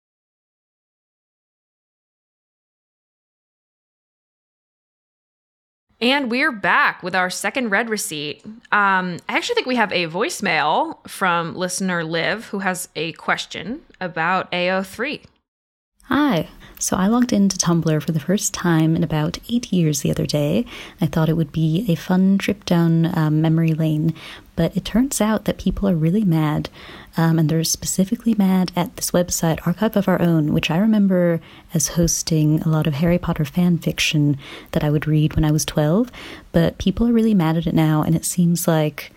And 6.01 6.31
we're 6.31 6.51
back 6.51 7.03
with 7.03 7.13
our 7.13 7.29
second 7.29 7.69
red 7.69 7.87
receipt. 7.87 8.43
Um, 8.71 9.19
I 9.29 9.37
actually 9.37 9.53
think 9.53 9.67
we 9.67 9.75
have 9.75 9.91
a 9.91 10.07
voicemail 10.07 11.07
from 11.07 11.55
listener 11.55 12.03
Liv 12.03 12.47
who 12.47 12.59
has 12.59 12.89
a 12.95 13.11
question 13.13 13.81
about 13.99 14.51
AO3. 14.51 15.23
Hi. 16.11 16.49
So 16.77 16.97
I 16.97 17.07
logged 17.07 17.31
into 17.31 17.57
Tumblr 17.57 18.03
for 18.03 18.11
the 18.11 18.19
first 18.19 18.53
time 18.53 18.97
in 18.97 19.03
about 19.03 19.37
eight 19.47 19.71
years 19.71 20.01
the 20.01 20.11
other 20.11 20.25
day. 20.25 20.65
I 20.99 21.05
thought 21.05 21.29
it 21.29 21.37
would 21.37 21.53
be 21.53 21.85
a 21.87 21.95
fun 21.95 22.37
trip 22.37 22.65
down 22.65 23.17
um, 23.17 23.41
memory 23.41 23.73
lane, 23.73 24.13
but 24.57 24.75
it 24.75 24.83
turns 24.83 25.21
out 25.21 25.45
that 25.45 25.57
people 25.57 25.87
are 25.87 25.95
really 25.95 26.25
mad. 26.25 26.67
Um, 27.15 27.39
and 27.39 27.47
they're 27.47 27.63
specifically 27.63 28.35
mad 28.37 28.73
at 28.75 28.93
this 28.97 29.11
website, 29.11 29.65
Archive 29.65 29.95
of 29.95 30.09
Our 30.09 30.21
Own, 30.21 30.51
which 30.51 30.69
I 30.69 30.79
remember 30.79 31.39
as 31.73 31.87
hosting 31.87 32.61
a 32.63 32.67
lot 32.67 32.87
of 32.87 32.95
Harry 32.95 33.17
Potter 33.17 33.45
fan 33.45 33.77
fiction 33.77 34.37
that 34.71 34.83
I 34.83 34.89
would 34.89 35.07
read 35.07 35.35
when 35.35 35.45
I 35.45 35.51
was 35.51 35.63
12. 35.63 36.11
But 36.51 36.77
people 36.77 37.07
are 37.07 37.13
really 37.13 37.33
mad 37.33 37.55
at 37.55 37.67
it 37.67 37.73
now, 37.73 38.01
and 38.01 38.17
it 38.17 38.25
seems 38.25 38.67
like, 38.67 39.13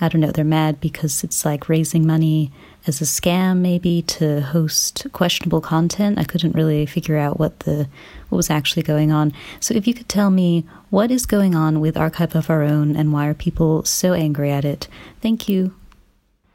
I 0.00 0.08
don't 0.08 0.22
know, 0.22 0.30
they're 0.30 0.44
mad 0.46 0.80
because 0.80 1.22
it's 1.22 1.44
like 1.44 1.68
raising 1.68 2.06
money 2.06 2.52
as 2.88 3.00
a 3.00 3.04
scam 3.04 3.58
maybe 3.58 4.02
to 4.02 4.40
host 4.40 5.06
questionable 5.12 5.60
content. 5.60 6.18
I 6.18 6.24
couldn't 6.24 6.54
really 6.54 6.86
figure 6.86 7.18
out 7.18 7.38
what 7.38 7.60
the 7.60 7.88
what 8.28 8.36
was 8.36 8.50
actually 8.50 8.82
going 8.82 9.12
on. 9.12 9.32
So 9.60 9.74
if 9.74 9.86
you 9.86 9.94
could 9.94 10.08
tell 10.08 10.30
me 10.30 10.66
what 10.90 11.10
is 11.10 11.26
going 11.26 11.54
on 11.54 11.80
with 11.80 11.96
Archive 11.96 12.34
of 12.34 12.50
Our 12.50 12.62
Own 12.62 12.96
and 12.96 13.12
why 13.12 13.26
are 13.26 13.34
people 13.34 13.84
so 13.84 14.12
angry 14.12 14.50
at 14.50 14.64
it? 14.64 14.88
Thank 15.20 15.48
you. 15.48 15.74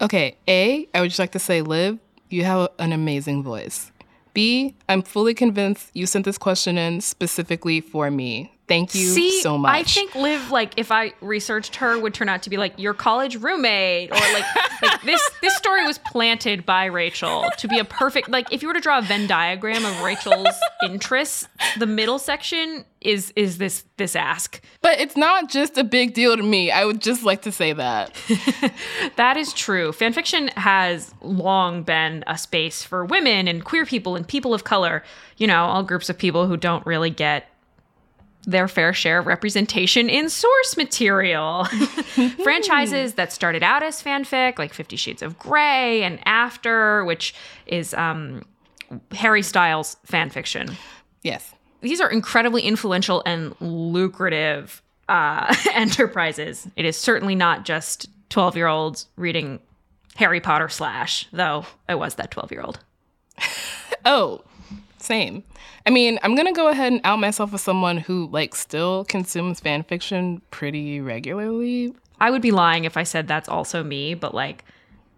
Okay, 0.02 0.36
A, 0.48 0.88
I 0.94 1.02
would 1.02 1.10
just 1.10 1.20
like 1.20 1.32
to 1.32 1.40
say, 1.40 1.62
Liv, 1.62 2.00
you 2.30 2.44
have 2.44 2.70
an 2.80 2.92
amazing 2.92 3.44
voice. 3.44 3.92
B, 4.34 4.76
I'm 4.90 5.04
fully 5.04 5.34
convinced 5.34 5.90
you 5.94 6.06
sent 6.06 6.26
this 6.26 6.38
question 6.38 6.78
in 6.78 7.02
specifically 7.02 7.80
for 7.80 8.10
me. 8.10 8.53
Thank 8.66 8.96
you 8.96 9.08
See, 9.08 9.42
so 9.42 9.58
much. 9.58 9.76
I 9.76 9.84
think 9.84 10.16
Liv, 10.16 10.50
like, 10.50 10.74
if 10.78 10.90
I 10.90 11.14
researched 11.20 11.76
her, 11.78 12.00
would 12.00 12.14
turn 12.14 12.30
out 12.30 12.44
to 12.44 12.50
be 12.50 12.56
like 12.56 12.80
your 12.80 12.94
college 12.94 13.36
roommate, 13.36 14.10
or 14.10 14.16
like, 14.16 14.46
like 14.82 15.02
this. 15.02 15.22
This 15.42 15.56
story 15.58 15.86
was 15.86 15.98
planted 15.98 16.66
by 16.66 16.88
Rachelle 16.88 17.54
to 17.58 17.68
be 17.68 17.78
a 17.78 17.84
perfect. 17.84 18.30
Like, 18.30 18.54
if 18.54 18.62
you 18.62 18.70
were 18.70 18.74
to 18.74 18.80
draw 18.80 19.00
a 19.00 19.02
Venn 19.02 19.28
diagram 19.28 19.84
of 19.84 20.02
Rachelle's 20.02 20.56
interests, 20.84 21.48
the 21.78 21.86
middle 21.86 22.20
section 22.20 22.86
is 23.02 23.34
is 23.36 23.58
this 23.58 23.84
this 23.98 24.16
ask. 24.16 24.62
But 24.82 25.00
it's 25.00 25.18
not 25.18 25.50
just 25.50 25.78
a 25.78 25.84
big 25.84 26.14
deal 26.14 26.38
to 26.38 26.44
me. 26.44 26.72
I 26.72 26.86
would 26.86 27.02
just 27.02 27.24
like 27.24 27.42
to 27.42 27.52
say 27.52 27.74
that. 27.74 28.16
that 29.18 29.36
is 29.36 29.52
true. 29.52 29.92
Fanfiction 29.92 30.50
has 30.54 31.14
long 31.22 31.84
been 31.84 32.24
a 32.28 32.38
space 32.38 32.82
for 32.82 33.04
women 33.04 33.50
and 33.50 33.66
queer 33.66 33.86
people 33.86 34.16
and 34.16 34.26
people 34.26 34.54
of 34.54 34.64
color. 34.64 35.04
You 35.36 35.48
know, 35.48 35.66
all 35.66 35.84
groups 35.84 36.10
of 36.10 36.18
people 36.18 36.48
who 36.48 36.56
don't 36.56 36.86
really 36.86 37.10
get 37.10 37.50
their 38.46 38.68
fair 38.68 38.94
share 38.94 39.20
of 39.20 39.28
representation 39.28 40.10
in 40.10 40.30
source 40.30 40.76
material. 40.78 41.66
Franchises 42.44 43.14
that 43.14 43.32
started 43.32 43.64
out 43.64 43.84
as 43.84 44.02
fanfic, 44.02 44.60
like 44.60 44.74
Fifty 44.74 44.96
Shades 44.96 45.22
of 45.22 45.38
Grey 45.40 46.04
and 46.04 46.20
After, 46.26 47.06
which 47.06 47.34
is 47.66 47.94
um, 47.94 48.44
Harry 49.12 49.42
Styles 49.42 49.98
fanfiction. 50.08 50.76
Yes. 51.22 51.54
These 51.82 52.00
are 52.00 52.10
incredibly 52.10 52.62
influential 52.62 53.24
and 53.26 53.56
lucrative 53.60 54.82
uh, 55.10 55.54
enterprises. 55.74 56.68
It 56.76 56.86
is 56.86 56.98
certainly 56.98 57.36
not 57.36 57.66
just 57.66 58.08
12 58.30 58.56
year 58.56 58.68
olds 58.68 59.08
reading 59.16 59.60
Harry 60.16 60.40
Potter 60.40 60.70
slash, 60.70 61.28
though 61.32 61.66
I 61.88 61.96
was 61.96 62.16
that 62.16 62.32
12 62.32 62.52
year 62.52 62.62
old. 62.62 62.80
oh, 64.06 64.44
same. 65.04 65.44
I 65.86 65.90
mean, 65.90 66.20
I'm 66.24 66.36
gonna 66.36 66.54
go 66.54 66.70
ahead 66.70 66.92
and 66.92 67.02
out 67.04 67.20
myself 67.20 67.54
as 67.54 67.62
someone 67.62 67.98
who 67.98 68.28
like 68.32 68.56
still 68.56 69.06
consumes 69.06 69.60
fan 69.60 69.84
fiction 69.84 70.42
pretty 70.52 71.02
regularly. 71.02 71.94
I 72.20 72.32
would 72.32 72.42
be 72.42 72.52
lying 72.52 72.86
if 72.86 72.98
I 72.98 73.04
said 73.04 73.28
that's 73.28 73.50
also 73.50 73.84
me, 73.84 74.14
but 74.14 74.34
like 74.34 74.64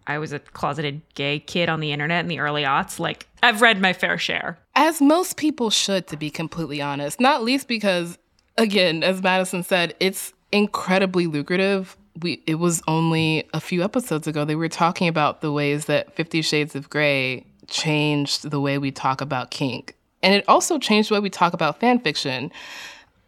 I 0.06 0.18
was 0.18 0.32
a 0.32 0.38
closeted 0.38 1.02
gay 1.14 1.38
kid 1.38 1.68
on 1.68 1.80
the 1.80 1.92
internet 1.92 2.20
in 2.20 2.28
the 2.28 2.40
early 2.40 2.62
aughts. 2.62 2.98
Like 2.98 3.26
I've 3.42 3.62
read 3.62 3.80
my 3.80 3.92
fair 3.92 4.18
share. 4.18 4.58
As 4.74 5.00
most 5.00 5.36
people 5.36 5.70
should, 5.70 6.06
to 6.08 6.16
be 6.16 6.30
completely 6.30 6.80
honest. 6.80 7.20
Not 7.20 7.42
least 7.42 7.68
because, 7.68 8.18
again, 8.58 9.02
as 9.02 9.22
Madison 9.22 9.62
said, 9.62 9.94
it's 10.00 10.32
incredibly 10.52 11.26
lucrative. 11.26 11.96
We 12.22 12.42
it 12.46 12.56
was 12.56 12.82
only 12.88 13.48
a 13.52 13.60
few 13.60 13.82
episodes 13.82 14.26
ago 14.26 14.44
they 14.44 14.54
were 14.54 14.68
talking 14.68 15.08
about 15.08 15.42
the 15.42 15.52
ways 15.52 15.84
that 15.86 16.14
Fifty 16.14 16.40
Shades 16.40 16.74
of 16.74 16.88
Grey 16.88 17.44
changed 17.68 18.50
the 18.50 18.60
way 18.60 18.78
we 18.78 18.90
talk 18.90 19.20
about 19.20 19.50
kink. 19.50 19.96
And 20.22 20.34
it 20.34 20.44
also 20.48 20.78
changed 20.78 21.10
the 21.10 21.14
way 21.14 21.20
we 21.20 21.30
talk 21.30 21.52
about 21.52 21.80
fan 21.80 21.98
fiction. 21.98 22.50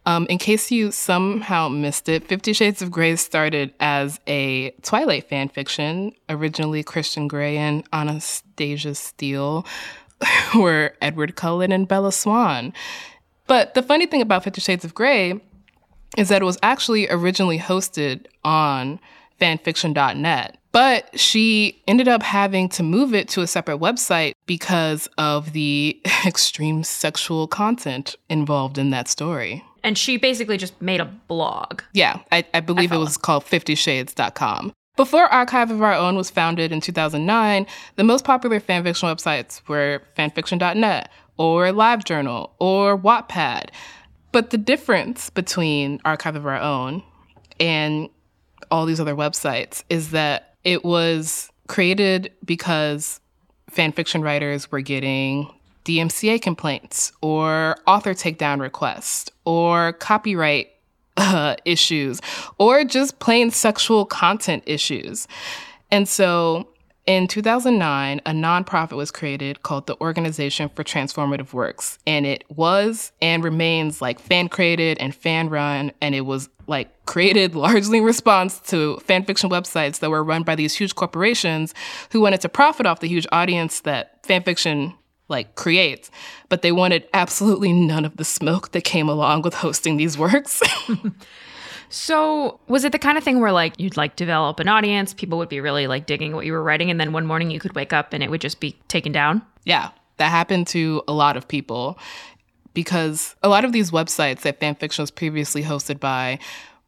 Um, 0.06 0.26
in 0.30 0.38
case 0.38 0.70
you 0.70 0.90
somehow 0.90 1.68
missed 1.68 2.08
it, 2.08 2.26
Fifty 2.26 2.52
Shades 2.52 2.80
of 2.80 2.90
Grey 2.90 3.16
started 3.16 3.74
as 3.78 4.18
a 4.26 4.70
Twilight 4.82 5.28
fan 5.28 5.48
fiction. 5.48 6.12
Originally, 6.30 6.82
Christian 6.82 7.28
Grey 7.28 7.58
and 7.58 7.84
Anastasia 7.92 8.94
Steele 8.94 9.66
were 10.56 10.94
Edward 11.02 11.36
Cullen 11.36 11.72
and 11.72 11.86
Bella 11.86 12.10
Swan. 12.10 12.72
But 13.46 13.74
the 13.74 13.82
funny 13.82 14.06
thing 14.06 14.22
about 14.22 14.44
Fifty 14.44 14.60
Shades 14.60 14.84
of 14.84 14.94
Grey 14.94 15.40
is 16.16 16.28
that 16.30 16.42
it 16.42 16.44
was 16.44 16.58
actually 16.62 17.08
originally 17.10 17.58
hosted 17.58 18.26
on 18.44 18.98
fanfiction.net. 19.40 20.57
But 20.72 21.18
she 21.18 21.82
ended 21.86 22.08
up 22.08 22.22
having 22.22 22.68
to 22.70 22.82
move 22.82 23.14
it 23.14 23.28
to 23.30 23.40
a 23.40 23.46
separate 23.46 23.78
website 23.78 24.32
because 24.46 25.08
of 25.18 25.52
the 25.52 26.00
extreme 26.26 26.84
sexual 26.84 27.46
content 27.46 28.16
involved 28.28 28.78
in 28.78 28.90
that 28.90 29.08
story. 29.08 29.64
And 29.82 29.96
she 29.96 30.16
basically 30.16 30.56
just 30.56 30.80
made 30.82 31.00
a 31.00 31.04
blog. 31.04 31.82
Yeah, 31.92 32.20
I, 32.32 32.44
I 32.52 32.60
believe 32.60 32.92
I 32.92 32.96
it 32.96 32.98
was 32.98 33.16
called 33.16 33.44
50shades.com. 33.44 34.72
Before 34.96 35.26
Archive 35.26 35.70
of 35.70 35.80
Our 35.80 35.94
Own 35.94 36.16
was 36.16 36.28
founded 36.28 36.72
in 36.72 36.80
2009, 36.80 37.66
the 37.94 38.04
most 38.04 38.24
popular 38.24 38.58
fanfiction 38.58 39.04
websites 39.04 39.62
were 39.68 40.02
fanfiction.net 40.16 41.08
or 41.36 41.66
LiveJournal 41.66 42.50
or 42.58 42.98
Wattpad. 42.98 43.70
But 44.32 44.50
the 44.50 44.58
difference 44.58 45.30
between 45.30 46.00
Archive 46.04 46.34
of 46.34 46.44
Our 46.44 46.60
Own 46.60 47.04
and 47.60 48.10
all 48.70 48.86
these 48.86 49.00
other 49.00 49.14
websites 49.14 49.84
is 49.88 50.10
that 50.10 50.56
it 50.68 50.84
was 50.84 51.50
created 51.66 52.30
because 52.44 53.20
fanfiction 53.72 54.22
writers 54.22 54.70
were 54.70 54.82
getting 54.82 55.50
DMCA 55.86 56.42
complaints 56.42 57.10
or 57.22 57.74
author 57.86 58.12
takedown 58.12 58.60
requests 58.60 59.30
or 59.46 59.94
copyright 59.94 60.68
uh, 61.16 61.56
issues 61.64 62.20
or 62.58 62.84
just 62.84 63.18
plain 63.18 63.50
sexual 63.50 64.04
content 64.04 64.62
issues. 64.66 65.26
And 65.90 66.06
so 66.06 66.68
in 67.08 67.26
2009, 67.26 68.20
a 68.26 68.30
nonprofit 68.32 68.94
was 68.94 69.10
created 69.10 69.62
called 69.62 69.86
the 69.86 69.98
Organization 69.98 70.68
for 70.68 70.84
Transformative 70.84 71.54
Works. 71.54 71.98
And 72.06 72.26
it 72.26 72.44
was 72.54 73.12
and 73.22 73.42
remains 73.42 74.02
like 74.02 74.20
fan 74.20 74.50
created 74.50 74.98
and 75.00 75.14
fan 75.14 75.48
run. 75.48 75.90
And 76.02 76.14
it 76.14 76.20
was 76.20 76.50
like 76.66 77.06
created 77.06 77.54
largely 77.54 77.98
in 77.98 78.04
response 78.04 78.60
to 78.60 78.98
fan 78.98 79.24
fiction 79.24 79.48
websites 79.48 80.00
that 80.00 80.10
were 80.10 80.22
run 80.22 80.42
by 80.42 80.54
these 80.54 80.76
huge 80.76 80.94
corporations 80.96 81.72
who 82.10 82.20
wanted 82.20 82.42
to 82.42 82.48
profit 82.50 82.84
off 82.84 83.00
the 83.00 83.08
huge 83.08 83.26
audience 83.32 83.80
that 83.80 84.24
fan 84.26 84.42
fiction 84.42 84.92
like 85.30 85.54
creates, 85.54 86.10
but 86.50 86.60
they 86.60 86.72
wanted 86.72 87.08
absolutely 87.14 87.72
none 87.72 88.04
of 88.04 88.18
the 88.18 88.24
smoke 88.24 88.72
that 88.72 88.84
came 88.84 89.08
along 89.08 89.42
with 89.42 89.54
hosting 89.54 89.96
these 89.96 90.18
works. 90.18 90.62
So, 91.90 92.60
was 92.68 92.84
it 92.84 92.92
the 92.92 92.98
kind 92.98 93.16
of 93.16 93.24
thing 93.24 93.40
where 93.40 93.52
like 93.52 93.78
you'd 93.78 93.96
like 93.96 94.16
develop 94.16 94.60
an 94.60 94.68
audience, 94.68 95.14
people 95.14 95.38
would 95.38 95.48
be 95.48 95.60
really 95.60 95.86
like 95.86 96.06
digging 96.06 96.34
what 96.34 96.44
you 96.46 96.52
were 96.52 96.62
writing 96.62 96.90
and 96.90 97.00
then 97.00 97.12
one 97.12 97.26
morning 97.26 97.50
you 97.50 97.60
could 97.60 97.74
wake 97.74 97.92
up 97.92 98.12
and 98.12 98.22
it 98.22 98.30
would 98.30 98.40
just 98.40 98.60
be 98.60 98.72
taken 98.88 99.12
down? 99.12 99.42
Yeah, 99.64 99.90
that 100.18 100.30
happened 100.30 100.66
to 100.68 101.02
a 101.08 101.12
lot 101.12 101.36
of 101.36 101.48
people 101.48 101.98
because 102.74 103.34
a 103.42 103.48
lot 103.48 103.64
of 103.64 103.72
these 103.72 103.90
websites 103.90 104.40
that 104.42 104.60
fanfiction 104.60 105.00
was 105.00 105.10
previously 105.10 105.62
hosted 105.62 105.98
by 105.98 106.38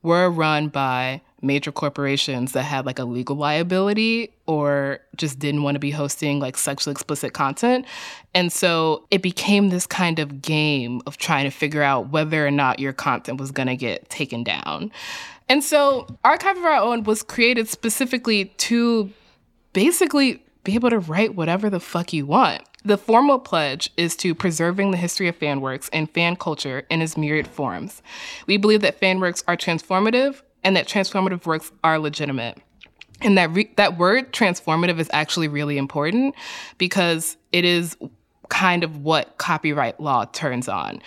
were 0.02 0.30
run 0.30 0.68
by 0.68 1.20
major 1.42 1.72
corporations 1.72 2.52
that 2.52 2.62
had 2.62 2.86
like 2.86 2.98
a 2.98 3.04
legal 3.04 3.36
liability 3.36 4.32
or 4.46 5.00
just 5.16 5.38
didn't 5.38 5.62
want 5.62 5.74
to 5.74 5.78
be 5.78 5.90
hosting 5.90 6.40
like 6.40 6.56
sexually 6.56 6.92
explicit 6.92 7.32
content. 7.32 7.86
And 8.34 8.52
so 8.52 9.06
it 9.10 9.22
became 9.22 9.70
this 9.70 9.86
kind 9.86 10.18
of 10.18 10.42
game 10.42 11.00
of 11.06 11.16
trying 11.16 11.44
to 11.44 11.50
figure 11.50 11.82
out 11.82 12.10
whether 12.10 12.46
or 12.46 12.50
not 12.50 12.78
your 12.78 12.92
content 12.92 13.40
was 13.40 13.50
going 13.50 13.68
to 13.68 13.76
get 13.76 14.08
taken 14.10 14.44
down. 14.44 14.92
And 15.48 15.64
so 15.64 16.06
Archive 16.24 16.56
of 16.56 16.64
Our 16.64 16.76
Own 16.76 17.04
was 17.04 17.22
created 17.22 17.68
specifically 17.68 18.46
to 18.58 19.10
basically 19.72 20.42
be 20.62 20.74
able 20.74 20.90
to 20.90 20.98
write 20.98 21.34
whatever 21.34 21.70
the 21.70 21.80
fuck 21.80 22.12
you 22.12 22.26
want. 22.26 22.62
The 22.84 22.96
formal 22.96 23.38
pledge 23.38 23.90
is 23.96 24.16
to 24.16 24.34
preserving 24.34 24.90
the 24.90 24.96
history 24.96 25.28
of 25.28 25.38
fanworks 25.38 25.90
and 25.92 26.10
fan 26.10 26.36
culture 26.36 26.86
in 26.88 27.02
its 27.02 27.16
myriad 27.16 27.46
forms. 27.46 28.00
We 28.46 28.56
believe 28.56 28.80
that 28.80 29.00
fanworks 29.00 29.44
are 29.46 29.56
transformative, 29.56 30.40
and 30.64 30.76
that 30.76 30.86
transformative 30.86 31.46
works 31.46 31.72
are 31.84 31.98
legitimate. 31.98 32.58
And 33.22 33.36
that 33.36 33.50
re- 33.52 33.70
that 33.76 33.98
word 33.98 34.32
transformative 34.32 34.98
is 34.98 35.10
actually 35.12 35.48
really 35.48 35.76
important 35.76 36.34
because 36.78 37.36
it 37.52 37.64
is 37.64 37.96
kind 38.48 38.82
of 38.82 39.04
what 39.04 39.36
copyright 39.38 40.00
law 40.00 40.24
turns 40.26 40.68
on. 40.68 41.02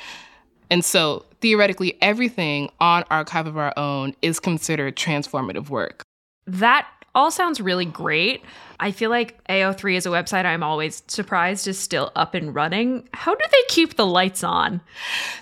And 0.69 0.83
so 0.85 1.25
theoretically 1.41 1.97
everything 2.01 2.71
on 2.79 3.03
Archive 3.09 3.47
of 3.47 3.57
Our 3.57 3.73
Own 3.77 4.15
is 4.21 4.39
considered 4.39 4.95
transformative 4.95 5.69
work. 5.69 6.03
That 6.45 6.87
all 7.15 7.31
sounds 7.31 7.61
really 7.61 7.85
great. 7.85 8.43
I 8.79 8.91
feel 8.91 9.09
like 9.09 9.41
AO3 9.47 9.95
is 9.95 10.05
a 10.05 10.09
website 10.09 10.45
I'm 10.45 10.63
always 10.63 11.03
surprised 11.07 11.67
is 11.67 11.79
still 11.79 12.11
up 12.15 12.33
and 12.33 12.53
running. 12.53 13.07
How 13.13 13.33
do 13.33 13.45
they 13.51 13.63
keep 13.69 13.95
the 13.95 14.05
lights 14.05 14.43
on? 14.43 14.81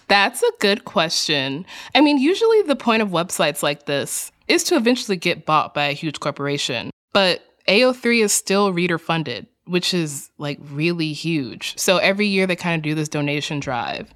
That's 0.08 0.44
a 0.44 0.52
good 0.60 0.86
question. 0.86 1.66
I 1.96 2.02
mean, 2.02 2.18
usually 2.18 2.62
the 2.64 2.76
point 2.76 3.02
of 3.02 3.10
websites 3.10 3.64
like 3.64 3.86
this 3.86 4.32
is 4.48 4.64
to 4.66 4.76
eventually 4.76 5.18
get 5.18 5.46
bought 5.46 5.74
by 5.74 5.86
a 5.86 5.94
huge 5.94 6.20
corporation. 6.20 6.92
But 7.14 7.42
AO3 7.68 8.24
is 8.24 8.34
still 8.34 8.74
reader 8.74 8.98
funded, 8.98 9.48
which 9.66 9.94
is 9.94 10.30
like 10.38 10.60
really 10.72 11.14
huge. 11.14 11.78
So 11.78 11.98
every 11.98 12.28
year 12.28 12.46
they 12.46 12.56
kind 12.56 12.76
of 12.76 12.84
do 12.84 12.96
this 12.96 13.10
donation 13.10 13.60
drive. 13.60 14.14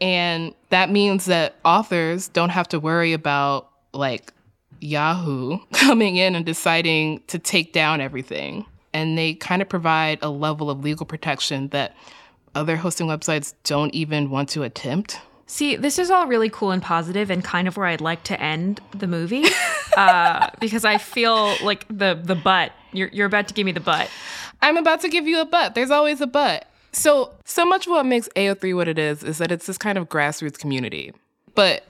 And 0.00 0.54
that 0.68 0.90
means 0.90 1.24
that 1.24 1.56
authors 1.64 2.28
don't 2.28 2.50
have 2.50 2.68
to 2.68 2.78
worry 2.78 3.12
about 3.14 3.70
like 3.94 4.32
Yahoo 4.80 5.58
coming 5.72 6.16
in 6.16 6.34
and 6.34 6.44
deciding 6.44 7.22
to 7.28 7.38
take 7.38 7.72
down 7.72 8.00
everything. 8.00 8.66
And 8.92 9.18
they 9.18 9.34
kind 9.34 9.60
of 9.60 9.68
provide 9.68 10.18
a 10.22 10.30
level 10.30 10.70
of 10.70 10.82
legal 10.82 11.04
protection 11.04 11.68
that 11.68 11.94
other 12.54 12.76
hosting 12.76 13.06
websites 13.06 13.54
don't 13.64 13.94
even 13.94 14.30
want 14.30 14.48
to 14.50 14.62
attempt. 14.62 15.20
See, 15.46 15.76
this 15.76 15.98
is 15.98 16.10
all 16.10 16.26
really 16.26 16.50
cool 16.50 16.72
and 16.72 16.82
positive, 16.82 17.30
and 17.30 17.44
kind 17.44 17.68
of 17.68 17.76
where 17.76 17.86
I'd 17.86 18.00
like 18.00 18.24
to 18.24 18.40
end 18.40 18.80
the 18.92 19.06
movie, 19.06 19.44
uh, 19.96 20.50
because 20.58 20.84
I 20.84 20.98
feel 20.98 21.54
like 21.62 21.86
the 21.88 22.20
the 22.20 22.34
butt. 22.34 22.72
You're 22.92 23.10
you're 23.12 23.26
about 23.26 23.46
to 23.48 23.54
give 23.54 23.64
me 23.64 23.72
the 23.72 23.80
butt. 23.80 24.10
I'm 24.60 24.76
about 24.76 25.02
to 25.02 25.08
give 25.08 25.28
you 25.28 25.40
a 25.40 25.44
butt. 25.44 25.74
There's 25.74 25.90
always 25.90 26.20
a 26.20 26.26
butt. 26.26 26.66
So 26.90 27.32
so 27.44 27.64
much 27.64 27.86
of 27.86 27.92
what 27.92 28.06
makes 28.06 28.28
AO3 28.34 28.74
what 28.74 28.88
it 28.88 28.98
is 28.98 29.22
is 29.22 29.38
that 29.38 29.52
it's 29.52 29.66
this 29.66 29.78
kind 29.78 29.98
of 29.98 30.08
grassroots 30.08 30.58
community, 30.58 31.12
but 31.54 31.84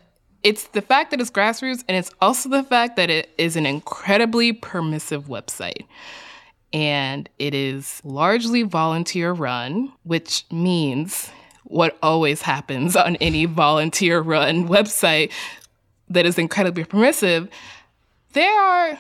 it's 0.47 0.69
the 0.69 0.81
fact 0.81 1.11
that 1.11 1.21
it's 1.21 1.29
grassroots, 1.29 1.83
and 1.89 1.97
it's 1.97 2.13
also 2.21 2.49
the 2.49 2.63
fact 2.63 2.95
that 2.95 3.11
it 3.11 3.31
is 3.37 3.57
an 3.57 3.67
incredibly 3.67 4.53
permissive 4.53 5.25
website. 5.25 5.87
And 6.73 7.29
it 7.41 7.53
is 7.53 8.01
largely 8.05 8.63
volunteer 8.63 9.33
run, 9.33 9.93
which 10.05 10.45
means 10.53 11.33
what 11.65 11.99
always 12.01 12.43
happens 12.43 12.95
on 12.95 13.17
any 13.17 13.47
volunteer 13.47 14.21
run 14.21 14.69
website 14.77 15.33
that 16.11 16.27
is 16.27 16.39
incredibly 16.39 16.85
permissive, 16.85 17.49
there 18.33 18.61
are 18.61 18.97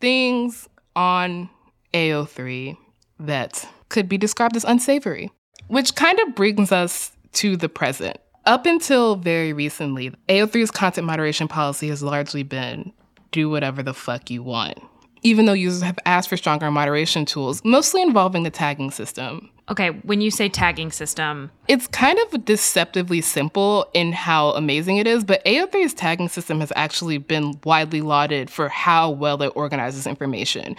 things 0.00 0.68
on 0.96 1.48
AO3 1.94 2.76
that 3.20 3.68
could 3.88 4.08
be 4.08 4.18
described 4.18 4.56
as 4.56 4.64
unsavory, 4.64 5.30
which 5.68 5.94
kind 5.94 6.18
of 6.18 6.34
brings 6.34 6.72
us 6.72 7.12
to 7.34 7.56
the 7.56 7.68
present. 7.68 8.18
Up 8.48 8.64
until 8.64 9.16
very 9.16 9.52
recently, 9.52 10.10
AO3's 10.30 10.70
content 10.70 11.06
moderation 11.06 11.48
policy 11.48 11.88
has 11.88 12.02
largely 12.02 12.42
been 12.42 12.94
do 13.30 13.50
whatever 13.50 13.82
the 13.82 13.92
fuck 13.92 14.30
you 14.30 14.42
want, 14.42 14.78
even 15.20 15.44
though 15.44 15.52
users 15.52 15.82
have 15.82 15.98
asked 16.06 16.30
for 16.30 16.38
stronger 16.38 16.70
moderation 16.70 17.26
tools, 17.26 17.62
mostly 17.62 18.00
involving 18.00 18.44
the 18.44 18.50
tagging 18.50 18.90
system. 18.90 19.50
Okay, 19.68 19.90
when 19.90 20.22
you 20.22 20.30
say 20.30 20.48
tagging 20.48 20.90
system, 20.90 21.50
it's 21.68 21.86
kind 21.88 22.18
of 22.20 22.42
deceptively 22.46 23.20
simple 23.20 23.86
in 23.92 24.12
how 24.12 24.52
amazing 24.52 24.96
it 24.96 25.06
is, 25.06 25.24
but 25.24 25.44
AO3's 25.44 25.92
tagging 25.92 26.30
system 26.30 26.60
has 26.60 26.72
actually 26.74 27.18
been 27.18 27.60
widely 27.64 28.00
lauded 28.00 28.48
for 28.48 28.70
how 28.70 29.10
well 29.10 29.42
it 29.42 29.52
organizes 29.54 30.06
information 30.06 30.74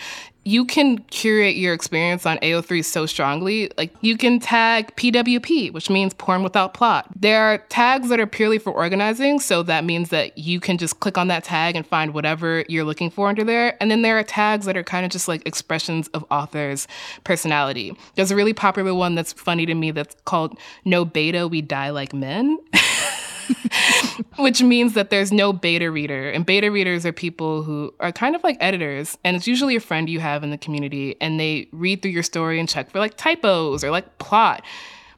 you 0.50 0.66
can 0.66 0.98
curate 1.12 1.56
your 1.58 1.76
experience 1.76 2.26
on 2.26 2.40
AO3 2.40 2.84
so 2.84 3.06
strongly. 3.06 3.72
Like 3.78 3.94
you 4.02 4.18
can 4.18 4.40
tag 4.40 4.96
PWP, 4.96 5.72
which 5.74 5.92
means 5.92 6.16
porn 6.16 6.42
without 6.42 6.74
plot. 6.74 7.08
There 7.16 7.44
are 7.44 7.60
tags 7.70 8.10
that 8.10 8.20
are 8.20 8.26
purely 8.26 8.58
for 8.58 8.72
organizing, 8.72 9.40
so 9.40 9.62
that 9.64 9.84
means 9.86 10.10
that 10.10 10.36
you 10.40 10.60
can 10.60 10.80
just 10.80 11.02
click 11.02 11.20
on 11.20 11.28
that 11.28 11.44
tag 11.44 11.76
and 11.76 11.86
find 11.86 12.16
whatever 12.16 12.66
you're 12.68 12.84
looking 12.84 13.12
for 13.12 13.28
under 13.28 13.44
there. 13.44 13.78
And 13.80 13.92
then 13.92 14.02
there 14.02 14.18
are 14.18 14.24
tags 14.24 14.66
that 14.66 14.76
are 14.76 14.84
kind 14.84 15.06
of 15.06 15.12
just 15.12 15.28
like 15.28 15.46
expressions 15.46 16.08
of 16.10 16.26
authors' 16.32 16.88
personality. 17.24 17.96
There's 18.16 18.32
a 18.32 18.36
really 18.36 18.54
popular 18.54 18.96
one 18.96 19.14
that's 19.14 19.32
funny 19.34 19.68
to 19.68 19.76
me 19.76 19.92
that's 19.92 20.16
called 20.26 20.58
No 20.84 21.06
Beta, 21.06 21.48
We 21.48 21.62
Die 21.62 21.90
Like 21.92 22.12
Men. 22.12 22.58
which 24.38 24.62
means 24.62 24.94
that 24.94 25.10
there's 25.10 25.32
no 25.32 25.54
beta 25.54 25.92
reader. 25.92 26.30
And 26.30 26.46
beta 26.46 26.72
readers 26.72 27.06
are 27.06 27.12
people 27.12 27.64
who 27.64 27.94
are 28.00 28.12
kind 28.12 28.36
of 28.36 28.44
like 28.44 28.58
editors, 28.60 29.18
and 29.24 29.36
it's 29.36 29.48
usually 29.48 29.76
a 29.76 29.80
friend 29.80 30.10
you 30.10 30.20
have 30.20 30.44
in 30.44 30.52
the 30.52 30.58
community, 30.58 31.16
and 31.22 31.40
they 31.40 31.68
read 31.72 32.02
through 32.02 32.12
your 32.12 32.24
story 32.24 32.60
and 32.60 32.68
check 32.68 32.92
for 32.92 33.00
like 33.00 33.18
typos 33.18 33.84
or 33.84 33.92
like 33.92 34.18
plot. 34.18 34.64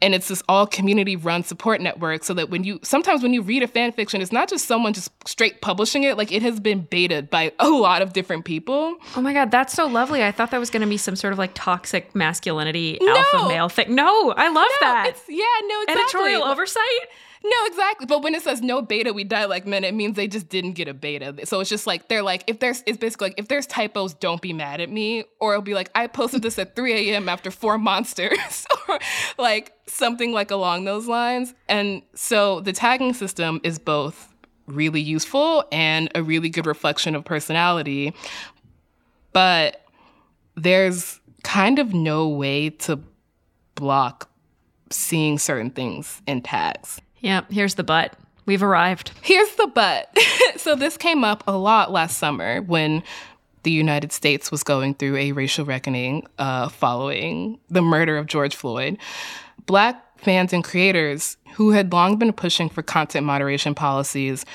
And 0.04 0.16
it's 0.16 0.30
this 0.30 0.42
all 0.50 0.66
community 0.66 1.16
run 1.16 1.44
support 1.44 1.80
network 1.80 2.24
so 2.24 2.34
that 2.34 2.50
when 2.50 2.64
you 2.64 2.80
sometimes 2.82 3.22
when 3.22 3.34
you 3.34 3.44
read 3.44 3.62
a 3.62 3.68
fan 3.68 3.92
fiction, 3.92 4.20
it's 4.20 4.32
not 4.32 4.50
just 4.50 4.66
someone 4.66 4.94
just 4.94 5.12
straight 5.28 5.62
publishing 5.62 6.04
it, 6.04 6.18
like 6.18 6.32
it 6.32 6.42
has 6.42 6.60
been 6.60 6.88
betaed 6.88 7.30
by 7.30 7.52
a 7.60 7.70
lot 7.70 8.02
of 8.02 8.12
different 8.12 8.44
people. 8.44 8.96
Oh 9.16 9.22
my 9.22 9.32
God, 9.32 9.52
that's 9.52 9.74
so 9.74 9.86
lovely. 9.86 10.24
I 10.24 10.32
thought 10.32 10.50
that 10.50 10.60
was 10.60 10.72
going 10.72 10.82
to 10.82 10.88
be 10.88 10.98
some 10.98 11.16
sort 11.16 11.34
of 11.34 11.40
like 11.40 11.52
toxic 11.54 12.16
masculinity 12.16 12.98
no. 13.00 13.16
alpha 13.16 13.48
male 13.48 13.70
thing. 13.70 13.94
No, 13.94 14.32
I 14.32 14.48
love 14.48 14.56
no, 14.56 14.70
that. 14.82 15.06
It's, 15.10 15.24
yeah, 15.30 15.46
no, 15.68 15.82
exactly. 15.84 16.02
Editorial 16.02 16.44
oversight? 16.46 16.82
No, 17.44 17.66
exactly. 17.66 18.06
But 18.06 18.22
when 18.22 18.36
it 18.36 18.44
says 18.44 18.62
no 18.62 18.84
beta, 18.84 19.14
we 19.14 19.24
die 19.24 19.46
like 19.46 19.66
men, 19.66 19.84
it 19.84 19.96
means 19.96 20.16
they 20.16 20.28
just 20.28 20.48
didn't 20.48 20.74
get 20.74 20.88
a 20.88 20.94
beta. 20.94 21.46
So 21.46 21.60
it's 21.60 21.70
just 21.70 21.88
like 21.88 22.08
they're 22.08 22.22
like, 22.22 22.44
if 22.46 22.60
there's 22.60 22.84
it's 22.86 23.00
basically 23.00 23.30
like 23.30 23.40
if 23.40 23.48
there's 23.48 23.66
typos, 23.66 24.14
don't 24.14 24.42
be 24.42 24.54
mad 24.54 24.80
at 24.80 24.90
me. 24.90 25.24
Or 25.40 25.54
it'll 25.54 25.64
be 25.64 25.74
like, 25.74 25.90
I 25.96 26.06
posted 26.08 26.44
this 26.44 26.60
at 26.60 26.76
3 26.76 27.12
a.m. 27.12 27.28
after 27.28 27.50
four 27.50 27.80
monsters, 27.80 28.66
or 28.88 29.00
like 29.40 29.74
something 29.88 30.34
like 30.34 30.52
along 30.52 30.86
those 30.86 31.08
lines. 31.08 31.56
And 31.68 32.04
so 32.14 32.60
the 32.62 32.74
tagging 32.74 33.14
system 33.14 33.60
is 33.64 33.80
both 33.80 34.32
really 34.68 35.02
useful 35.02 35.66
and 35.72 36.12
a 36.14 36.22
really 36.22 36.50
good 36.50 36.68
reflection 36.68 37.16
of 37.16 37.26
personality. 37.26 38.14
But 39.34 39.84
there's 40.56 41.20
kind 41.44 41.80
of 41.80 41.94
no 41.94 42.28
way 42.28 42.70
to 42.70 43.00
block 43.74 44.30
seeing 44.92 45.40
certain 45.40 45.72
things 45.72 46.22
in 46.28 46.42
tags. 46.42 47.02
Yeah, 47.22 47.42
here's 47.50 47.76
the 47.76 47.84
but. 47.84 48.16
We've 48.46 48.64
arrived. 48.64 49.12
Here's 49.22 49.54
the 49.56 49.68
but. 49.68 50.16
so 50.58 50.76
this 50.76 50.98
came 50.98 51.24
up 51.24 51.44
a 51.48 51.56
lot 51.56 51.92
last 51.92 52.18
summer 52.18 52.62
when 52.62 53.04
the 53.64 53.72
United 53.72 54.12
States 54.12 54.52
was 54.52 54.64
going 54.64 54.96
through 54.96 55.16
a 55.18 55.32
racial 55.32 55.66
reckoning 55.66 56.28
uh, 56.40 56.68
following 56.70 57.60
the 57.70 57.82
murder 57.82 58.18
of 58.18 58.26
George 58.26 58.56
Floyd. 58.56 58.98
Black 59.68 60.20
fans 60.20 60.54
and 60.54 60.64
creators 60.64 61.38
who 61.54 61.72
had 61.72 61.94
long 61.94 62.18
been 62.18 62.34
pushing 62.34 62.70
for 62.70 62.82
content 62.82 63.26
moderation 63.26 63.76
policies 63.76 64.46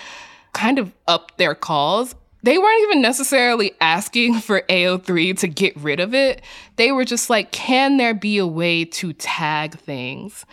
kind 0.52 0.78
of 0.78 0.92
upped 1.06 1.38
their 1.38 1.54
calls. 1.54 2.14
They 2.42 2.58
weren't 2.58 2.82
even 2.82 3.02
necessarily 3.02 3.72
asking 3.80 4.34
for 4.40 4.62
AO3 4.62 5.38
to 5.38 5.48
get 5.48 5.76
rid 5.76 6.00
of 6.00 6.14
it. 6.14 6.42
They 6.76 6.92
were 6.92 7.04
just 7.04 7.30
like, 7.30 7.52
can 7.52 7.96
there 7.96 8.14
be 8.14 8.38
a 8.38 8.46
way 8.46 8.84
to 8.84 9.12
tag 9.12 9.78
things? 9.78 10.44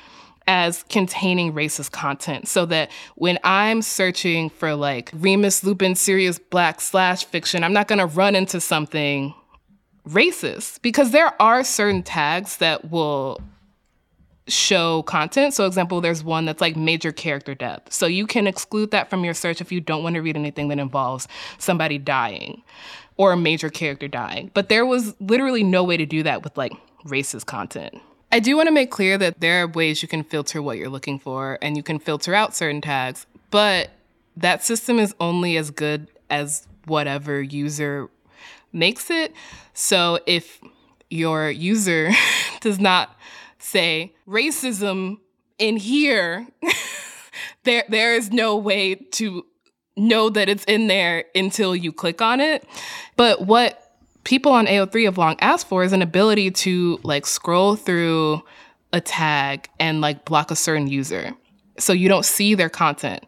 As 0.45 0.83
containing 0.89 1.53
racist 1.53 1.91
content 1.91 2.49
so 2.49 2.65
that 2.65 2.91
when 3.15 3.39
I'm 3.43 3.81
searching 3.81 4.49
for 4.49 4.75
like 4.75 5.09
Remus 5.13 5.63
Lupin 5.63 5.95
Sirius 5.95 6.37
Black 6.37 6.81
slash 6.81 7.23
fiction, 7.23 7.63
I'm 7.63 7.73
not 7.73 7.87
gonna 7.87 8.07
run 8.07 8.35
into 8.35 8.59
something 8.59 9.33
racist 10.07 10.81
because 10.81 11.11
there 11.11 11.41
are 11.41 11.63
certain 11.63 12.03
tags 12.03 12.57
that 12.57 12.91
will 12.91 13.39
show 14.47 15.03
content. 15.03 15.53
So, 15.53 15.65
example, 15.65 16.01
there's 16.01 16.23
one 16.23 16.45
that's 16.45 16.61
like 16.61 16.75
major 16.75 17.11
character 17.11 17.55
death. 17.55 17.81
So 17.91 18.05
you 18.05 18.27
can 18.27 18.47
exclude 18.47 18.91
that 18.91 19.09
from 19.09 19.23
your 19.23 19.33
search 19.33 19.61
if 19.61 19.71
you 19.71 19.79
don't 19.79 20.03
want 20.03 20.15
to 20.15 20.21
read 20.21 20.35
anything 20.35 20.67
that 20.69 20.79
involves 20.79 21.27
somebody 21.57 21.97
dying 21.97 22.61
or 23.15 23.31
a 23.31 23.37
major 23.37 23.69
character 23.69 24.07
dying. 24.07 24.51
But 24.53 24.69
there 24.69 24.85
was 24.85 25.19
literally 25.19 25.63
no 25.63 25.83
way 25.83 25.97
to 25.97 26.05
do 26.05 26.23
that 26.23 26.43
with 26.43 26.57
like 26.57 26.73
racist 27.05 27.45
content. 27.45 28.01
I 28.33 28.39
do 28.39 28.57
want 28.57 28.65
to 28.65 28.73
make 28.73 28.89
clear 28.89 29.15
that 29.19 29.41
there 29.41 29.61
are 29.61 29.67
ways 29.67 30.01
you 30.01 30.07
can 30.07 30.23
filter 30.23 30.59
what 30.59 30.79
you're 30.79 30.89
looking 30.89 31.19
for 31.19 31.59
and 31.61 31.77
you 31.77 31.83
can 31.83 31.99
filter 31.99 32.33
out 32.33 32.55
certain 32.55 32.81
tags, 32.81 33.27
but 33.51 33.91
that 34.35 34.63
system 34.63 34.97
is 34.97 35.13
only 35.19 35.55
as 35.55 35.69
good 35.69 36.07
as 36.31 36.67
whatever 36.85 37.43
user 37.43 38.09
makes 38.71 39.11
it. 39.11 39.35
So 39.75 40.17
if 40.25 40.59
your 41.11 41.51
user 41.51 42.09
does 42.59 42.79
not 42.79 43.15
say 43.59 44.15
racism 44.27 45.19
in 45.59 45.77
here, 45.77 46.47
there 47.65 47.83
there 47.87 48.15
is 48.15 48.31
no 48.31 48.57
way 48.57 48.95
to 48.95 49.45
know 49.95 50.31
that 50.31 50.49
it's 50.49 50.63
in 50.63 50.87
there 50.87 51.25
until 51.35 51.75
you 51.75 51.91
click 51.91 52.19
on 52.19 52.39
it. 52.39 52.67
But 53.15 53.45
what 53.45 53.82
people 54.23 54.51
on 54.51 54.65
AO3 54.65 55.05
have 55.05 55.17
long 55.17 55.35
asked 55.39 55.67
for 55.67 55.83
is 55.83 55.93
an 55.93 56.01
ability 56.01 56.51
to 56.51 56.99
like 57.03 57.25
scroll 57.25 57.75
through 57.75 58.41
a 58.91 59.01
tag 59.01 59.69
and 59.79 60.01
like 60.01 60.25
block 60.25 60.51
a 60.51 60.55
certain 60.55 60.87
user 60.87 61.33
so 61.79 61.93
you 61.93 62.07
don't 62.07 62.25
see 62.25 62.55
their 62.55 62.69
content. 62.69 63.25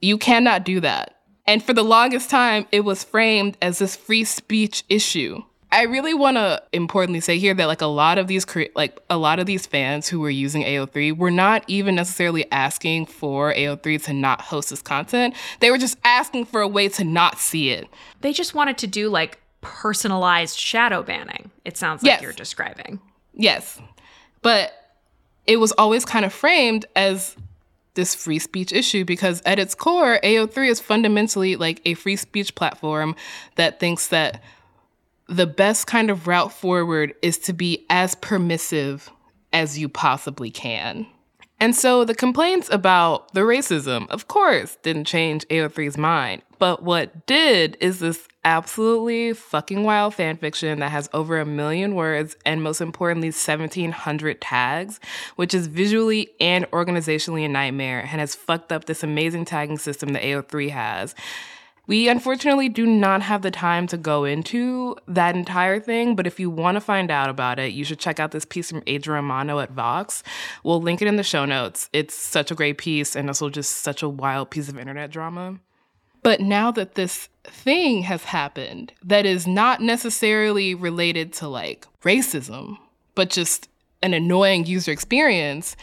You 0.00 0.18
cannot 0.18 0.64
do 0.64 0.80
that. 0.80 1.16
And 1.46 1.62
for 1.62 1.72
the 1.72 1.82
longest 1.82 2.30
time, 2.30 2.66
it 2.70 2.80
was 2.80 3.02
framed 3.02 3.58
as 3.60 3.78
this 3.78 3.96
free 3.96 4.24
speech 4.24 4.84
issue. 4.88 5.42
I 5.72 5.84
really 5.84 6.12
want 6.12 6.36
to 6.36 6.62
importantly 6.72 7.20
say 7.20 7.38
here 7.38 7.54
that 7.54 7.64
like 7.64 7.80
a 7.80 7.86
lot 7.86 8.18
of 8.18 8.26
these 8.26 8.44
cre- 8.44 8.64
like 8.76 9.00
a 9.08 9.16
lot 9.16 9.38
of 9.38 9.46
these 9.46 9.66
fans 9.66 10.06
who 10.06 10.20
were 10.20 10.30
using 10.30 10.62
AO3 10.62 11.16
were 11.16 11.30
not 11.30 11.64
even 11.66 11.94
necessarily 11.94 12.50
asking 12.52 13.06
for 13.06 13.54
AO3 13.54 14.02
to 14.04 14.12
not 14.12 14.42
host 14.42 14.68
this 14.68 14.82
content. 14.82 15.34
They 15.60 15.70
were 15.70 15.78
just 15.78 15.96
asking 16.04 16.44
for 16.44 16.60
a 16.60 16.68
way 16.68 16.90
to 16.90 17.04
not 17.04 17.38
see 17.38 17.70
it. 17.70 17.88
They 18.20 18.34
just 18.34 18.54
wanted 18.54 18.76
to 18.78 18.86
do 18.86 19.08
like 19.08 19.40
personalized 19.62 20.58
shadow 20.58 21.02
banning. 21.02 21.50
It 21.64 21.78
sounds 21.78 22.02
like 22.02 22.10
yes. 22.10 22.22
you're 22.22 22.32
describing. 22.32 23.00
Yes. 23.32 23.80
But 24.42 24.72
it 25.46 25.58
was 25.58 25.72
always 25.72 26.04
kind 26.04 26.24
of 26.24 26.32
framed 26.32 26.84
as 26.94 27.36
this 27.94 28.14
free 28.14 28.38
speech 28.38 28.72
issue 28.72 29.04
because 29.04 29.42
at 29.46 29.58
its 29.58 29.74
core, 29.74 30.18
AO3 30.22 30.68
is 30.68 30.80
fundamentally 30.80 31.56
like 31.56 31.80
a 31.84 31.94
free 31.94 32.16
speech 32.16 32.54
platform 32.54 33.14
that 33.56 33.80
thinks 33.80 34.08
that 34.08 34.42
the 35.28 35.46
best 35.46 35.86
kind 35.86 36.10
of 36.10 36.26
route 36.26 36.52
forward 36.52 37.14
is 37.22 37.38
to 37.38 37.52
be 37.52 37.86
as 37.88 38.14
permissive 38.16 39.10
as 39.52 39.78
you 39.78 39.88
possibly 39.88 40.50
can. 40.50 41.06
And 41.60 41.76
so 41.76 42.04
the 42.04 42.14
complaints 42.14 42.68
about 42.72 43.32
the 43.34 43.42
racism, 43.42 44.10
of 44.10 44.26
course, 44.26 44.76
didn't 44.82 45.04
change 45.04 45.46
AO3's 45.46 45.96
mind. 45.96 46.42
But 46.62 46.84
what 46.84 47.26
did 47.26 47.76
is 47.80 47.98
this 47.98 48.28
absolutely 48.44 49.32
fucking 49.32 49.82
wild 49.82 50.14
fan 50.14 50.36
fiction 50.36 50.78
that 50.78 50.92
has 50.92 51.10
over 51.12 51.40
a 51.40 51.44
million 51.44 51.96
words 51.96 52.36
and 52.46 52.62
most 52.62 52.80
importantly 52.80 53.30
1700 53.30 54.40
tags 54.40 55.00
which 55.34 55.54
is 55.54 55.66
visually 55.66 56.30
and 56.38 56.70
organizationally 56.70 57.44
a 57.44 57.48
nightmare 57.48 57.98
and 57.98 58.20
has 58.20 58.36
fucked 58.36 58.70
up 58.70 58.84
this 58.84 59.02
amazing 59.02 59.44
tagging 59.44 59.76
system 59.76 60.12
that 60.12 60.22
AO3 60.22 60.70
has 60.70 61.16
we 61.88 62.08
unfortunately 62.08 62.68
do 62.68 62.86
not 62.86 63.22
have 63.22 63.42
the 63.42 63.50
time 63.50 63.88
to 63.88 63.96
go 63.96 64.22
into 64.22 64.94
that 65.08 65.34
entire 65.34 65.80
thing, 65.80 66.14
but 66.14 66.28
if 66.28 66.38
you 66.38 66.48
want 66.48 66.76
to 66.76 66.80
find 66.80 67.10
out 67.10 67.28
about 67.28 67.58
it, 67.58 67.72
you 67.72 67.84
should 67.84 67.98
check 67.98 68.20
out 68.20 68.30
this 68.30 68.44
piece 68.44 68.70
from 68.70 68.84
Aja 68.86 69.10
Romano 69.10 69.58
at 69.58 69.72
Vox. 69.72 70.22
We'll 70.62 70.80
link 70.80 71.02
it 71.02 71.08
in 71.08 71.16
the 71.16 71.24
show 71.24 71.44
notes. 71.44 71.90
It's 71.92 72.14
such 72.14 72.52
a 72.52 72.54
great 72.54 72.78
piece 72.78 73.16
and 73.16 73.28
also 73.28 73.50
just 73.50 73.78
such 73.78 74.00
a 74.00 74.08
wild 74.08 74.50
piece 74.50 74.68
of 74.68 74.78
internet 74.78 75.10
drama. 75.10 75.58
But 76.22 76.40
now 76.40 76.70
that 76.72 76.94
this 76.94 77.28
thing 77.44 78.02
has 78.02 78.24
happened 78.24 78.92
that 79.02 79.26
is 79.26 79.46
not 79.46 79.80
necessarily 79.80 80.74
related 80.74 81.32
to 81.34 81.48
like 81.48 81.86
racism, 82.02 82.78
but 83.14 83.30
just 83.30 83.68
an 84.02 84.14
annoying 84.14 84.66
user 84.66 84.92
experience, 84.92 85.76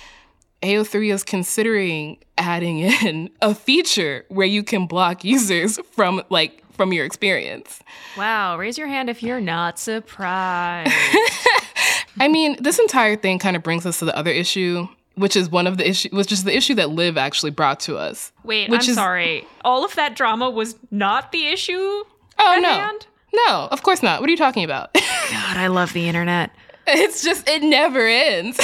AO3 0.61 1.13
is 1.13 1.23
considering 1.23 2.17
adding 2.37 2.79
in 3.05 3.29
a 3.41 3.53
feature 3.53 4.25
where 4.29 4.47
you 4.47 4.63
can 4.63 4.87
block 4.87 5.23
users 5.23 5.79
from 5.91 6.21
like 6.29 6.63
from 6.73 6.93
your 6.93 7.05
experience. 7.05 7.81
Wow, 8.17 8.57
raise 8.57 8.77
your 8.77 8.87
hand 8.87 9.09
if 9.09 9.21
you're 9.21 9.41
not 9.41 9.77
surprised. 9.77 10.93
I 12.21 12.29
mean, 12.29 12.55
this 12.61 12.79
entire 12.79 13.17
thing 13.17 13.37
kind 13.37 13.57
of 13.57 13.63
brings 13.63 13.85
us 13.85 13.99
to 13.99 14.05
the 14.05 14.15
other 14.15 14.31
issue, 14.31 14.87
which 15.19 15.35
is 15.35 15.49
one 15.49 15.67
of 15.67 15.77
the 15.77 15.87
issue 15.87 16.09
which 16.11 16.31
is 16.31 16.45
the 16.45 16.55
issue 16.55 16.73
that 16.75 16.89
Liv 16.89 17.17
actually 17.17 17.51
brought 17.51 17.79
to 17.81 17.97
us. 17.97 18.31
Wait, 18.43 18.69
which 18.69 18.85
I'm 18.85 18.89
is, 18.89 18.95
sorry. 18.95 19.45
All 19.63 19.83
of 19.83 19.93
that 19.95 20.15
drama 20.15 20.49
was 20.49 20.75
not 20.91 21.31
the 21.31 21.47
issue? 21.47 21.73
Oh 21.77 22.59
no. 22.61 22.69
Hand? 22.69 23.07
No, 23.33 23.67
of 23.69 23.83
course 23.83 24.01
not. 24.01 24.21
What 24.21 24.29
are 24.29 24.31
you 24.31 24.37
talking 24.37 24.63
about? 24.63 24.93
God, 24.93 25.57
I 25.57 25.67
love 25.67 25.93
the 25.93 26.07
internet. 26.07 26.51
It's 26.87 27.21
just 27.21 27.47
it 27.47 27.61
never 27.61 28.07
ends. 28.07 28.59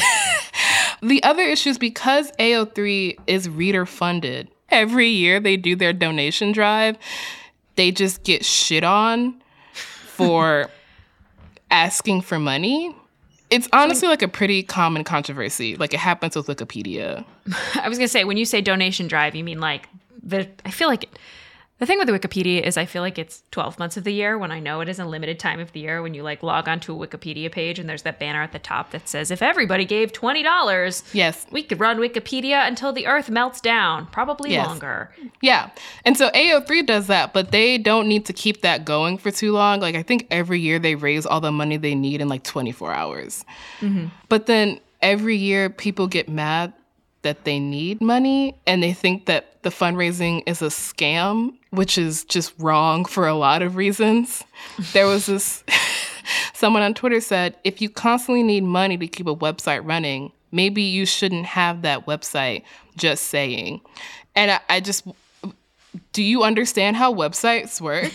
the 1.02 1.22
other 1.24 1.44
issue 1.44 1.70
is 1.70 1.78
because 1.78 2.32
AO3 2.39 3.20
is 3.28 3.50
reader 3.50 3.86
funded. 3.86 4.50
Every 4.70 5.10
year 5.10 5.39
they 5.39 5.58
do 5.58 5.76
their 5.76 5.94
donation 5.94 6.52
drive, 6.52 6.98
they 7.76 7.91
just 7.91 8.24
get 8.24 8.44
shit 8.44 8.84
on 8.84 9.41
for 9.74 10.72
asking 11.70 12.22
for 12.22 12.39
money. 12.39 12.96
It's 13.56 13.70
honestly 13.74 14.08
like 14.08 14.22
a 14.22 14.28
pretty 14.28 14.63
common 14.63 15.04
controversy. 15.04 15.76
Like 15.76 15.94
it 15.94 16.00
happens 16.00 16.36
with 16.36 16.48
Wikipedia. 16.48 17.26
I 17.76 17.88
was 17.88 17.98
gonna 17.98 18.08
say 18.08 18.24
when 18.24 18.38
you 18.38 18.46
say 18.46 18.62
donation 18.62 19.08
drive, 19.08 19.36
you 19.36 19.44
mean 19.44 19.60
like 19.60 19.88
the 20.22 20.48
I 20.65 20.72
feel 20.72 20.88
like 20.88 21.10
the 21.78 21.86
thing 21.86 22.00
with 22.00 22.08
Wikipedia 22.08 22.62
is 22.62 22.78
I 22.78 22.86
feel 22.86 23.02
like 23.02 23.20
it's 23.20 23.44
12 23.52 23.78
months 23.78 23.98
of 23.98 24.06
the 24.06 24.14
year 24.14 24.38
when 24.38 24.50
I 24.50 24.62
know 24.62 24.80
it 24.80 24.88
is 24.88 24.98
a 24.98 25.04
limited 25.04 25.40
time 25.40 25.60
of 25.60 25.74
the 25.74 25.82
year 25.82 26.02
when 26.02 26.14
you 26.14 26.24
like 26.24 26.42
log 26.42 26.70
onto 26.70 26.94
a 26.94 27.08
Wikipedia 27.08 27.52
page 27.52 27.80
and 27.80 27.90
there's 27.90 28.04
that 28.04 28.18
banner 28.18 28.42
at 28.42 28.54
the 28.54 28.60
top 28.60 28.92
that 28.92 29.10
says 29.10 29.30
if 29.30 29.42
everybody 29.42 29.84
gave 29.84 30.14
$20, 30.14 31.14
yes, 31.14 31.46
we 31.52 31.64
could 31.64 31.82
run 31.82 31.98
Wikipedia 31.98 32.66
until 32.66 32.94
the 32.94 33.08
earth 33.08 33.30
melts 33.30 33.60
down, 33.60 34.06
probably 34.08 34.52
yes. 34.52 34.66
longer. 34.66 35.14
Yeah. 35.42 35.70
And 36.06 36.18
so 36.18 36.30
AO3 36.30 36.86
does 36.86 37.08
that, 37.08 37.34
but 37.34 37.52
they 37.52 37.78
don't 37.78 38.08
need 38.08 38.26
to 38.28 38.34
keep 38.34 38.62
that 38.62 38.86
going 38.86 39.18
for 39.18 39.30
too 39.30 39.52
long. 39.52 39.82
Like 39.82 39.96
I 39.96 40.04
think 40.04 40.28
every 40.32 40.62
year 40.62 40.80
they 40.80 40.96
raise 40.96 41.26
all 41.26 41.42
the 41.42 41.52
money 41.52 41.76
they 41.76 41.94
need 41.94 42.22
in 42.22 42.30
like 42.30 42.44
24 42.44 42.94
hours. 42.94 43.44
Mm-hmm. 43.82 44.08
But 44.30 44.46
then 44.46 44.80
every 45.02 45.36
year 45.36 45.70
people 45.70 46.08
get 46.08 46.30
mad 46.30 46.72
that 47.24 47.44
they 47.44 47.60
need 47.60 48.00
money 48.02 48.56
and 48.66 48.82
they 48.82 48.94
think 48.94 49.26
that 49.26 49.55
the 49.65 49.71
fundraising 49.71 50.43
is 50.45 50.62
a 50.62 50.67
scam, 50.67 51.51
which 51.71 51.97
is 51.97 52.23
just 52.23 52.54
wrong 52.60 53.04
for 53.04 53.25
a 53.25 53.34
lot 53.34 53.63
of 53.63 53.75
reasons. 53.75 54.43
There 54.93 55.08
was 55.08 55.25
this 55.25 55.63
someone 56.54 56.84
on 56.84 56.93
Twitter 56.93 57.19
said, 57.19 57.58
if 57.63 57.82
you 57.82 57.89
constantly 57.89 58.43
need 58.43 58.63
money 58.63 58.95
to 58.95 59.08
keep 59.08 59.25
a 59.25 59.36
website 59.36 59.84
running, 59.84 60.32
maybe 60.51 60.84
you 60.84 61.08
shouldn't 61.08 61.47
have 61.47 61.82
that 61.82 62.06
website 62.06 62.62
just 62.95 63.23
saying. 63.23 63.82
And 64.36 64.51
I, 64.51 64.60
I 64.69 64.80
just, 64.82 65.08
do 66.13 66.21
you 66.21 66.43
understand 66.43 66.95
how 66.95 67.12
websites 67.12 67.82
work? 67.82 68.13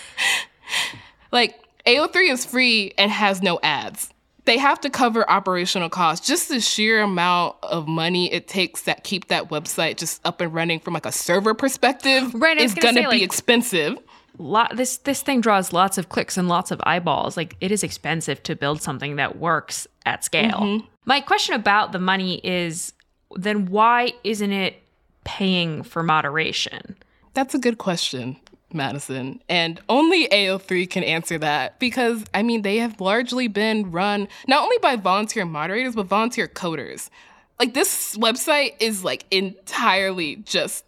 like, 1.32 1.58
AO3 1.88 2.30
is 2.30 2.46
free 2.46 2.94
and 2.96 3.10
has 3.10 3.42
no 3.42 3.58
ads 3.64 4.14
they 4.44 4.58
have 4.58 4.80
to 4.80 4.90
cover 4.90 5.28
operational 5.30 5.88
costs. 5.88 6.26
Just 6.26 6.48
the 6.48 6.60
sheer 6.60 7.02
amount 7.02 7.56
of 7.62 7.86
money 7.86 8.32
it 8.32 8.48
takes 8.48 8.82
that 8.82 9.04
keep 9.04 9.28
that 9.28 9.50
website 9.50 9.96
just 9.96 10.20
up 10.26 10.40
and 10.40 10.52
running 10.52 10.80
from 10.80 10.94
like 10.94 11.06
a 11.06 11.12
server 11.12 11.54
perspective 11.54 12.34
right, 12.34 12.58
is 12.58 12.74
going 12.74 12.94
to 12.96 13.02
be 13.02 13.06
like, 13.06 13.22
expensive. 13.22 13.98
Lot, 14.38 14.76
this 14.76 14.96
this 14.98 15.22
thing 15.22 15.40
draws 15.40 15.72
lots 15.72 15.98
of 15.98 16.08
clicks 16.08 16.36
and 16.36 16.48
lots 16.48 16.70
of 16.70 16.80
eyeballs. 16.84 17.36
Like 17.36 17.56
it 17.60 17.70
is 17.70 17.82
expensive 17.82 18.42
to 18.44 18.56
build 18.56 18.82
something 18.82 19.16
that 19.16 19.38
works 19.38 19.86
at 20.06 20.24
scale. 20.24 20.58
Mm-hmm. 20.58 20.86
My 21.04 21.20
question 21.20 21.54
about 21.54 21.92
the 21.92 21.98
money 21.98 22.40
is 22.42 22.92
then 23.36 23.66
why 23.66 24.12
isn't 24.24 24.52
it 24.52 24.82
paying 25.24 25.82
for 25.82 26.02
moderation? 26.02 26.96
That's 27.34 27.54
a 27.54 27.58
good 27.58 27.78
question. 27.78 28.36
Madison. 28.74 29.42
And 29.48 29.80
only 29.88 30.28
AO3 30.28 30.88
can 30.88 31.04
answer 31.04 31.38
that 31.38 31.78
because, 31.78 32.24
I 32.34 32.42
mean, 32.42 32.62
they 32.62 32.78
have 32.78 33.00
largely 33.00 33.48
been 33.48 33.90
run 33.90 34.28
not 34.46 34.62
only 34.62 34.78
by 34.78 34.96
volunteer 34.96 35.44
moderators, 35.44 35.94
but 35.94 36.06
volunteer 36.06 36.48
coders. 36.48 37.10
Like, 37.58 37.74
this 37.74 38.16
website 38.16 38.74
is 38.80 39.04
like 39.04 39.24
entirely 39.30 40.36
just 40.36 40.84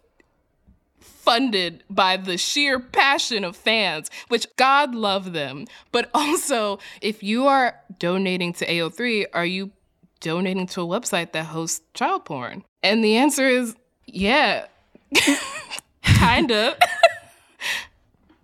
funded 0.99 1.83
by 1.89 2.17
the 2.17 2.37
sheer 2.37 2.79
passion 2.79 3.43
of 3.43 3.55
fans, 3.55 4.11
which 4.27 4.45
God 4.57 4.93
love 4.93 5.33
them. 5.33 5.65
But 5.91 6.09
also, 6.13 6.79
if 7.01 7.23
you 7.23 7.47
are 7.47 7.75
donating 7.97 8.53
to 8.53 8.65
AO3, 8.65 9.25
are 9.33 9.45
you 9.45 9.71
donating 10.19 10.67
to 10.67 10.81
a 10.81 10.85
website 10.85 11.31
that 11.31 11.47
hosts 11.47 11.81
child 11.93 12.25
porn? 12.25 12.63
And 12.83 13.03
the 13.03 13.17
answer 13.17 13.47
is 13.47 13.75
yeah. 14.05 14.67
Kinda. 16.03 16.77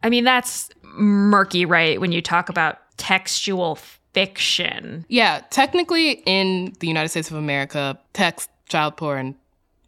I 0.04 0.10
mean, 0.10 0.24
that's 0.24 0.70
murky, 0.94 1.66
right? 1.66 2.00
When 2.00 2.12
you 2.12 2.22
talk 2.22 2.50
about 2.50 2.80
textual 2.98 3.76
fiction. 4.14 5.06
Yeah, 5.08 5.42
technically 5.50 6.22
in 6.26 6.74
the 6.80 6.88
United 6.88 7.10
States 7.10 7.32
of 7.32 7.38
America, 7.38 8.00
text 8.14 8.50
child 8.68 8.98
porn 8.98 9.36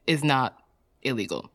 is 0.08 0.24
not 0.24 0.58
illegal. 1.02 1.50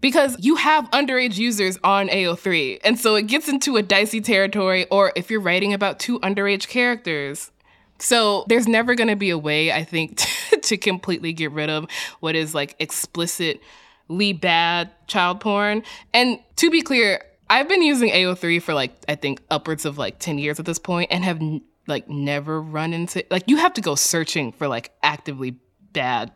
Because 0.00 0.36
you 0.38 0.56
have 0.56 0.88
underage 0.90 1.38
users 1.38 1.78
on 1.82 2.08
AO3. 2.08 2.80
And 2.84 2.98
so 2.98 3.16
it 3.16 3.26
gets 3.26 3.48
into 3.48 3.76
a 3.76 3.82
dicey 3.82 4.20
territory, 4.20 4.86
or 4.90 5.12
if 5.16 5.30
you're 5.30 5.40
writing 5.40 5.72
about 5.72 5.98
two 5.98 6.20
underage 6.20 6.68
characters. 6.68 7.50
So 7.98 8.44
there's 8.48 8.68
never 8.68 8.94
going 8.94 9.08
to 9.08 9.16
be 9.16 9.30
a 9.30 9.38
way, 9.38 9.72
I 9.72 9.82
think, 9.82 10.22
to 10.62 10.76
completely 10.76 11.32
get 11.32 11.50
rid 11.52 11.70
of 11.70 11.86
what 12.20 12.36
is 12.36 12.54
like 12.54 12.76
explicitly 12.78 14.32
bad 14.32 14.90
child 15.06 15.40
porn. 15.40 15.82
And 16.12 16.38
to 16.56 16.70
be 16.70 16.82
clear, 16.82 17.22
I've 17.48 17.68
been 17.68 17.82
using 17.82 18.10
AO3 18.10 18.62
for 18.62 18.74
like, 18.74 18.92
I 19.08 19.14
think 19.14 19.42
upwards 19.50 19.84
of 19.84 19.98
like 19.98 20.18
10 20.18 20.38
years 20.38 20.58
at 20.58 20.66
this 20.66 20.78
point 20.78 21.10
and 21.12 21.24
have 21.24 21.40
n- 21.40 21.62
like 21.86 22.08
never 22.08 22.60
run 22.60 22.92
into, 22.92 23.24
like, 23.30 23.44
you 23.46 23.56
have 23.58 23.74
to 23.74 23.80
go 23.80 23.94
searching 23.94 24.52
for 24.52 24.68
like 24.68 24.92
actively 25.02 25.56
bad, 25.92 26.32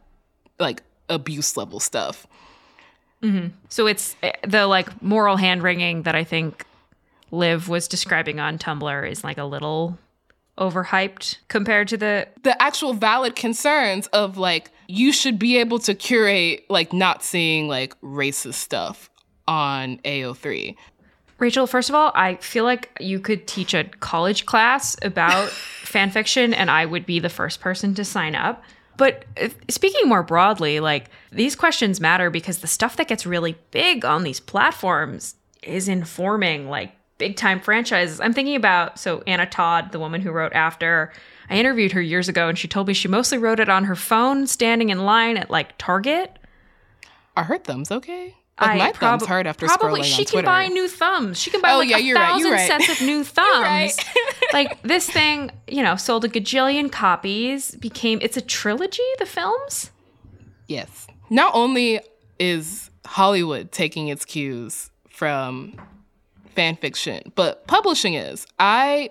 like 0.58 0.82
abuse 1.08 1.56
level 1.56 1.80
stuff. 1.80 2.26
Mm-hmm. 3.22 3.48
So 3.68 3.86
it's 3.86 4.16
eh, 4.22 4.32
the 4.46 4.66
like 4.66 5.02
moral 5.02 5.36
hand 5.36 5.62
wringing 5.62 6.02
that 6.02 6.14
I 6.14 6.24
think 6.24 6.64
Liv 7.30 7.68
was 7.68 7.88
describing 7.88 8.40
on 8.40 8.58
Tumblr 8.58 9.10
is 9.10 9.24
like 9.24 9.38
a 9.38 9.44
little 9.44 9.98
overhyped 10.58 11.36
compared 11.48 11.86
to 11.88 11.96
the 11.96 12.26
the 12.42 12.60
actual 12.60 12.92
valid 12.92 13.36
concerns 13.36 14.08
of 14.08 14.36
like 14.36 14.70
you 14.88 15.12
should 15.12 15.38
be 15.38 15.56
able 15.56 15.78
to 15.78 15.94
curate 15.94 16.64
like 16.68 16.92
not 16.92 17.22
seeing 17.22 17.68
like 17.68 17.98
racist 18.00 18.54
stuff 18.54 19.10
on 19.46 19.98
AO3. 19.98 20.76
Rachelle, 21.40 21.68
first 21.68 21.88
of 21.88 21.94
all, 21.94 22.10
I 22.14 22.36
feel 22.36 22.64
like 22.64 22.90
you 23.00 23.20
could 23.20 23.46
teach 23.46 23.72
a 23.72 23.84
college 23.84 24.44
class 24.46 24.96
about 25.02 25.48
fan 25.82 26.10
fiction 26.10 26.52
and 26.52 26.70
I 26.70 26.84
would 26.84 27.06
be 27.06 27.20
the 27.20 27.28
first 27.28 27.60
person 27.60 27.94
to 27.94 28.04
sign 28.04 28.34
up. 28.34 28.62
But 28.96 29.24
speaking 29.68 30.08
more 30.08 30.24
broadly, 30.24 30.80
like 30.80 31.08
these 31.30 31.54
questions 31.54 32.00
matter 32.00 32.30
because 32.30 32.58
the 32.58 32.66
stuff 32.66 32.96
that 32.96 33.06
gets 33.06 33.24
really 33.24 33.56
big 33.70 34.04
on 34.04 34.24
these 34.24 34.40
platforms 34.40 35.36
is 35.62 35.88
informing 35.88 36.68
like 36.68 36.92
big 37.18 37.36
time 37.36 37.60
franchises. 37.60 38.20
I'm 38.20 38.32
thinking 38.32 38.56
about 38.56 38.98
so 38.98 39.22
Anna 39.24 39.46
Todd, 39.46 39.92
the 39.92 40.00
woman 40.00 40.20
who 40.20 40.32
wrote 40.32 40.52
After. 40.52 41.12
I 41.48 41.56
interviewed 41.56 41.92
her 41.92 42.02
years 42.02 42.28
ago 42.28 42.48
and 42.48 42.58
she 42.58 42.66
told 42.66 42.88
me 42.88 42.94
she 42.94 43.06
mostly 43.06 43.38
wrote 43.38 43.60
it 43.60 43.68
on 43.68 43.84
her 43.84 43.94
phone 43.94 44.48
standing 44.48 44.90
in 44.90 45.04
line 45.04 45.36
at 45.36 45.48
like 45.48 45.78
Target. 45.78 46.36
Are 47.36 47.44
her 47.44 47.58
thumbs 47.58 47.92
okay? 47.92 48.34
Like 48.60 48.78
my 48.78 48.92
thumb's 48.92 49.24
hard 49.26 49.46
after 49.46 49.66
probably 49.66 50.00
scrolling 50.00 50.04
she 50.04 50.12
on 50.22 50.24
can 50.24 50.32
Twitter. 50.32 50.46
buy 50.46 50.66
new 50.68 50.88
thumbs. 50.88 51.38
She 51.40 51.50
can 51.50 51.60
buy 51.60 51.72
Oh, 51.72 51.78
like 51.78 51.90
yeah, 51.90 51.98
a 51.98 52.12
right, 52.14 52.28
thousand 52.28 52.50
right. 52.52 52.66
sets 52.68 52.88
of 53.00 53.06
new 53.06 53.22
thumbs. 53.24 53.96
like 54.52 54.82
this 54.82 55.08
thing, 55.08 55.50
you 55.68 55.82
know, 55.82 55.96
sold 55.96 56.24
a 56.24 56.28
gajillion 56.28 56.90
copies. 56.90 57.74
Became 57.76 58.18
it's 58.22 58.36
a 58.36 58.40
trilogy. 58.40 59.02
The 59.18 59.26
films. 59.26 59.90
Yes. 60.66 61.06
Not 61.30 61.54
only 61.54 62.00
is 62.38 62.90
Hollywood 63.06 63.70
taking 63.72 64.08
its 64.08 64.24
cues 64.24 64.90
from 65.08 65.74
fan 66.54 66.76
fiction, 66.76 67.32
but 67.34 67.66
publishing 67.66 68.14
is. 68.14 68.46
I 68.58 69.10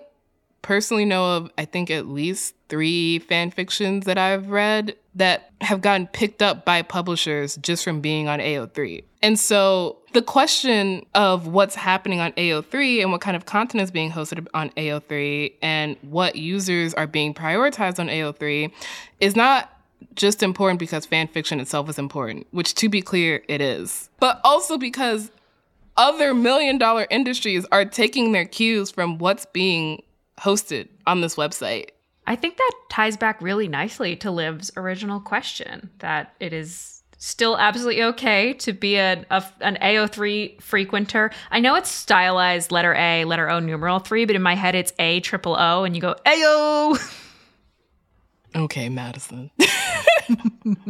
personally 0.62 1.04
know 1.04 1.36
of, 1.36 1.50
I 1.56 1.64
think, 1.64 1.90
at 1.90 2.06
least 2.06 2.54
three 2.68 3.18
fan 3.20 3.50
fictions 3.50 4.04
that 4.04 4.18
I've 4.18 4.50
read 4.50 4.94
that 5.18 5.50
have 5.60 5.80
gotten 5.80 6.06
picked 6.06 6.42
up 6.42 6.64
by 6.64 6.82
publishers 6.82 7.56
just 7.56 7.84
from 7.84 8.00
being 8.00 8.28
on 8.28 8.38
AO3. 8.38 9.04
And 9.20 9.38
so 9.38 9.98
the 10.12 10.22
question 10.22 11.04
of 11.14 11.48
what's 11.48 11.74
happening 11.74 12.20
on 12.20 12.32
AO3 12.32 13.02
and 13.02 13.12
what 13.12 13.20
kind 13.20 13.36
of 13.36 13.44
content 13.44 13.82
is 13.82 13.90
being 13.90 14.10
hosted 14.10 14.46
on 14.54 14.70
AO3 14.70 15.52
and 15.60 15.96
what 16.02 16.36
users 16.36 16.94
are 16.94 17.06
being 17.06 17.34
prioritized 17.34 17.98
on 17.98 18.06
AO3 18.06 18.72
is 19.20 19.34
not 19.34 19.72
just 20.14 20.42
important 20.42 20.78
because 20.78 21.04
fan 21.04 21.26
fiction 21.26 21.58
itself 21.60 21.88
is 21.88 21.98
important, 21.98 22.46
which 22.52 22.74
to 22.74 22.88
be 22.88 23.02
clear, 23.02 23.42
it 23.48 23.60
is, 23.60 24.08
but 24.20 24.40
also 24.44 24.78
because 24.78 25.32
other 25.96 26.32
million 26.32 26.78
dollar 26.78 27.08
industries 27.10 27.66
are 27.72 27.84
taking 27.84 28.30
their 28.30 28.44
cues 28.44 28.90
from 28.90 29.18
what's 29.18 29.46
being 29.46 30.02
hosted 30.38 30.88
on 31.06 31.20
this 31.20 31.34
website. 31.34 31.88
I 32.28 32.36
think 32.36 32.58
that 32.58 32.72
ties 32.90 33.16
back 33.16 33.40
really 33.40 33.68
nicely 33.68 34.14
to 34.16 34.30
Liv's 34.30 34.70
original 34.76 35.18
question 35.18 35.88
that 36.00 36.34
it 36.40 36.52
is 36.52 37.02
still 37.16 37.56
absolutely 37.58 38.02
okay 38.02 38.52
to 38.52 38.72
be 38.72 38.96
a, 38.96 39.24
a- 39.30 39.44
an 39.60 39.78
AO3 39.82 40.60
frequenter. 40.60 41.32
I 41.50 41.58
know 41.60 41.74
it's 41.74 41.90
stylized 41.90 42.70
letter 42.70 42.94
A, 42.94 43.24
letter 43.24 43.48
O, 43.50 43.58
numeral 43.60 43.98
three, 43.98 44.26
but 44.26 44.36
in 44.36 44.42
my 44.42 44.54
head 44.54 44.74
it's 44.74 44.92
A 44.98 45.20
triple 45.20 45.56
O, 45.58 45.84
and 45.84 45.96
you 45.96 46.02
go 46.02 46.14
AO. 46.26 46.96
Okay, 48.56 48.88
Madison. 48.88 49.50
Look, 50.28 50.88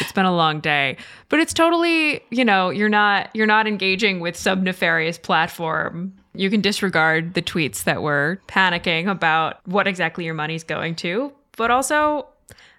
it's 0.00 0.12
been 0.12 0.26
a 0.26 0.34
long 0.34 0.60
day, 0.60 0.98
but 1.30 1.40
it's 1.40 1.54
totally, 1.54 2.22
you 2.30 2.44
know, 2.44 2.68
you're 2.68 2.90
not 2.90 3.30
you're 3.34 3.46
not 3.46 3.66
engaging 3.66 4.20
with 4.20 4.36
some 4.36 4.62
nefarious 4.62 5.16
platform. 5.16 6.12
You 6.34 6.48
can 6.48 6.60
disregard 6.60 7.34
the 7.34 7.42
tweets 7.42 7.82
that 7.84 8.02
were 8.02 8.40
panicking 8.46 9.10
about 9.10 9.66
what 9.66 9.88
exactly 9.88 10.24
your 10.24 10.34
money's 10.34 10.62
going 10.62 10.94
to, 10.96 11.32
but 11.56 11.72
also 11.72 12.28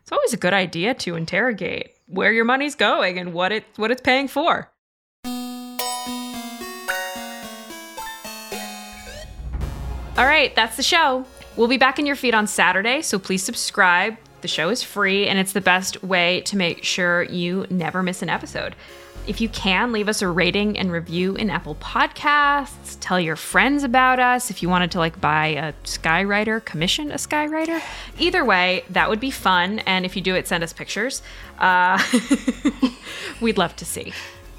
it's 0.01 0.11
always 0.11 0.33
a 0.33 0.37
good 0.37 0.53
idea 0.53 0.93
to 0.95 1.15
interrogate 1.17 1.91
where 2.07 2.31
your 2.31 2.45
money's 2.45 2.75
going 2.75 3.19
and 3.19 3.33
what 3.33 3.51
it 3.51 3.65
what 3.75 3.91
it's 3.91 4.01
paying 4.01 4.29
for. 4.29 4.69
All 10.17 10.27
right, 10.27 10.55
that's 10.55 10.77
the 10.77 10.83
show. 10.83 11.25
We'll 11.57 11.67
be 11.67 11.77
back 11.77 11.99
in 11.99 12.05
your 12.05 12.15
feed 12.15 12.33
on 12.33 12.47
Saturday, 12.47 13.01
so 13.01 13.19
please 13.19 13.43
subscribe. 13.43 14.17
The 14.41 14.47
show 14.47 14.69
is 14.69 14.81
free, 14.81 15.27
and 15.27 15.37
it's 15.37 15.51
the 15.51 15.61
best 15.61 16.01
way 16.03 16.41
to 16.41 16.55
make 16.55 16.83
sure 16.83 17.23
you 17.23 17.65
never 17.69 18.01
miss 18.01 18.21
an 18.21 18.29
episode. 18.29 18.75
If 19.27 19.39
you 19.39 19.49
can, 19.49 19.91
leave 19.91 20.09
us 20.09 20.21
a 20.21 20.27
rating 20.27 20.77
and 20.77 20.91
review 20.91 21.35
in 21.35 21.49
Apple 21.49 21.75
Podcasts. 21.75 22.97
Tell 22.99 23.19
your 23.19 23.35
friends 23.35 23.83
about 23.83 24.19
us. 24.19 24.49
If 24.49 24.63
you 24.63 24.69
wanted 24.69 24.91
to 24.91 24.99
like 24.99 25.21
buy 25.21 25.47
a 25.47 25.73
skywriter, 25.83 26.63
commission 26.63 27.11
a 27.11 27.15
skywriter. 27.15 27.81
Either 28.17 28.43
way, 28.43 28.83
that 28.89 29.09
would 29.09 29.19
be 29.19 29.31
fun. 29.31 29.79
And 29.79 30.05
if 30.05 30.15
you 30.15 30.21
do 30.21 30.35
it, 30.35 30.47
send 30.47 30.63
us 30.63 30.73
pictures. 30.73 31.21
Uh, 31.59 32.01
we'd 33.41 33.57
love 33.57 33.75
to 33.75 33.85
see. 33.85 34.11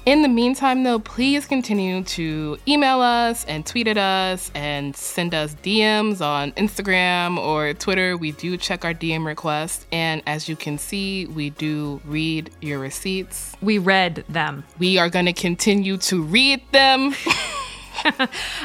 In 0.05 0.21
the 0.21 0.27
meantime, 0.27 0.83
though, 0.83 0.99
please 0.99 1.45
continue 1.45 2.03
to 2.03 2.57
email 2.67 2.99
us 2.99 3.45
and 3.45 3.65
tweet 3.65 3.87
at 3.87 3.97
us 3.97 4.51
and 4.53 4.93
send 4.93 5.33
us 5.33 5.55
DMs 5.63 6.19
on 6.19 6.51
Instagram 6.53 7.37
or 7.37 7.73
Twitter. 7.73 8.17
We 8.17 8.33
do 8.33 8.57
check 8.57 8.83
our 8.83 8.93
DM 8.93 9.25
requests. 9.25 9.85
And 9.93 10.21
as 10.27 10.49
you 10.49 10.57
can 10.57 10.77
see, 10.77 11.27
we 11.27 11.51
do 11.51 12.01
read 12.03 12.49
your 12.59 12.79
receipts. 12.79 13.55
We 13.61 13.77
read 13.77 14.25
them. 14.27 14.65
We 14.77 14.97
are 14.97 15.07
going 15.07 15.27
to 15.27 15.33
continue 15.33 15.95
to 15.97 16.21
read 16.21 16.61
them. 16.71 17.15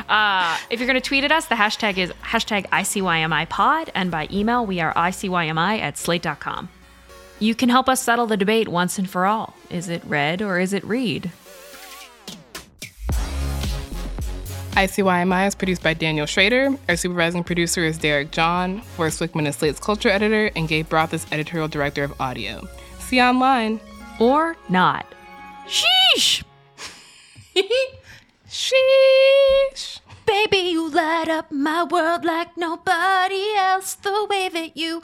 Uh, 0.09 0.59
if 0.69 0.81
you're 0.81 0.89
going 0.89 1.01
to 1.01 1.07
tweet 1.07 1.23
at 1.23 1.31
us, 1.31 1.47
the 1.47 1.55
hashtag 1.55 1.97
is 1.97 2.11
hashtag 2.25 2.67
ICYMIPod, 2.71 3.91
and 3.95 4.11
by 4.11 4.27
email, 4.33 4.67
we 4.67 4.81
are 4.81 4.93
ICYMI 4.95 5.79
at 5.79 5.97
slate.com. 5.97 6.69
You 7.41 7.55
can 7.55 7.69
help 7.69 7.89
us 7.89 8.03
settle 8.03 8.27
the 8.27 8.37
debate 8.37 8.67
once 8.67 8.99
and 8.99 9.09
for 9.09 9.25
all. 9.25 9.55
Is 9.71 9.89
it 9.89 10.03
red 10.05 10.43
or 10.43 10.59
is 10.59 10.73
it 10.73 10.85
read? 10.85 11.31
ICYMI 14.73 15.47
is 15.47 15.55
produced 15.55 15.83
by 15.83 15.95
Daniel 15.95 16.27
Schroeder. 16.27 16.77
Our 16.89 16.97
supervising 16.97 17.45
producer 17.45 17.85
is 17.85 17.99
Derek 17.99 18.31
John. 18.31 18.81
Forrest 18.81 19.21
Wickman 19.21 19.47
is 19.47 19.57
Slate's 19.57 19.81
culture 19.81 20.09
editor, 20.09 20.51
and 20.55 20.69
Gabriel 20.69 21.03
Roth 21.03 21.15
is 21.15 21.27
editorial 21.33 21.69
director 21.69 22.05
of 22.05 22.21
audio. 22.21 22.67
See 22.99 23.17
you 23.17 23.23
online. 23.23 23.81
Or 24.21 24.57
not. 24.69 25.07
Sheesh! 25.67 26.45
Sheesh! 28.49 30.01
Baby, 30.27 30.59
you 30.59 30.89
light 30.91 31.29
up 31.29 31.51
my 31.51 31.85
world 31.85 32.25
like 32.25 32.57
nobody 32.57 33.55
else. 33.57 33.95
The 33.95 34.27
way 34.29 34.49
that 34.49 34.77
you. 34.77 35.03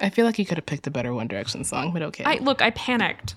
I 0.00 0.10
feel 0.10 0.24
like 0.24 0.38
you 0.38 0.46
could 0.46 0.58
have 0.58 0.66
picked 0.66 0.86
a 0.86 0.90
better 0.90 1.12
One 1.12 1.28
Direction 1.28 1.64
song, 1.64 1.92
but 1.92 2.02
okay. 2.02 2.24
I 2.24 2.36
look, 2.36 2.62
I 2.62 2.70
panicked. 2.70 3.34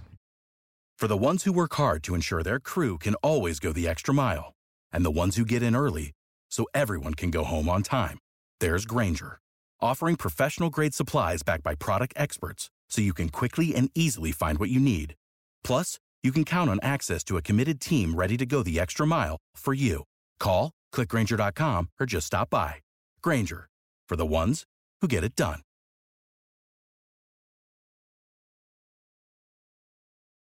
For 0.97 1.07
the 1.07 1.17
ones 1.17 1.43
who 1.43 1.51
work 1.51 1.73
hard 1.73 2.03
to 2.03 2.15
ensure 2.15 2.43
their 2.43 2.59
crew 2.59 2.97
can 2.97 3.15
always 3.15 3.59
go 3.59 3.73
the 3.73 3.87
extra 3.87 4.13
mile, 4.13 4.53
and 4.91 5.03
the 5.03 5.11
ones 5.11 5.35
who 5.35 5.43
get 5.43 5.61
in 5.61 5.75
early 5.75 6.11
so 6.49 6.65
everyone 6.73 7.13
can 7.15 7.29
go 7.29 7.43
home 7.43 7.67
on 7.67 7.83
time, 7.83 8.19
there's 8.59 8.85
Grainger, 8.85 9.39
offering 9.81 10.15
professional 10.15 10.69
grade 10.69 10.93
supplies 10.93 11.43
backed 11.43 11.63
by 11.63 11.75
product 11.75 12.13
experts 12.15 12.69
so 12.89 13.01
you 13.01 13.13
can 13.13 13.29
quickly 13.29 13.75
and 13.75 13.89
easily 13.95 14.31
find 14.31 14.59
what 14.59 14.69
you 14.69 14.79
need. 14.79 15.15
Plus, 15.63 15.99
you 16.21 16.31
can 16.31 16.45
count 16.45 16.69
on 16.69 16.79
access 16.81 17.23
to 17.25 17.35
a 17.37 17.41
committed 17.41 17.81
team 17.81 18.15
ready 18.15 18.37
to 18.37 18.45
go 18.45 18.63
the 18.63 18.79
extra 18.79 19.05
mile 19.05 19.37
for 19.57 19.73
you. 19.73 20.03
Call, 20.39 20.71
clickgrainger.com, 20.93 21.89
or 21.99 22.05
just 22.05 22.27
stop 22.27 22.49
by. 22.49 22.75
Grainger, 23.21 23.67
for 24.07 24.15
the 24.15 24.25
ones 24.25 24.63
who 25.01 25.07
get 25.09 25.23
it 25.23 25.35
done. 25.35 25.61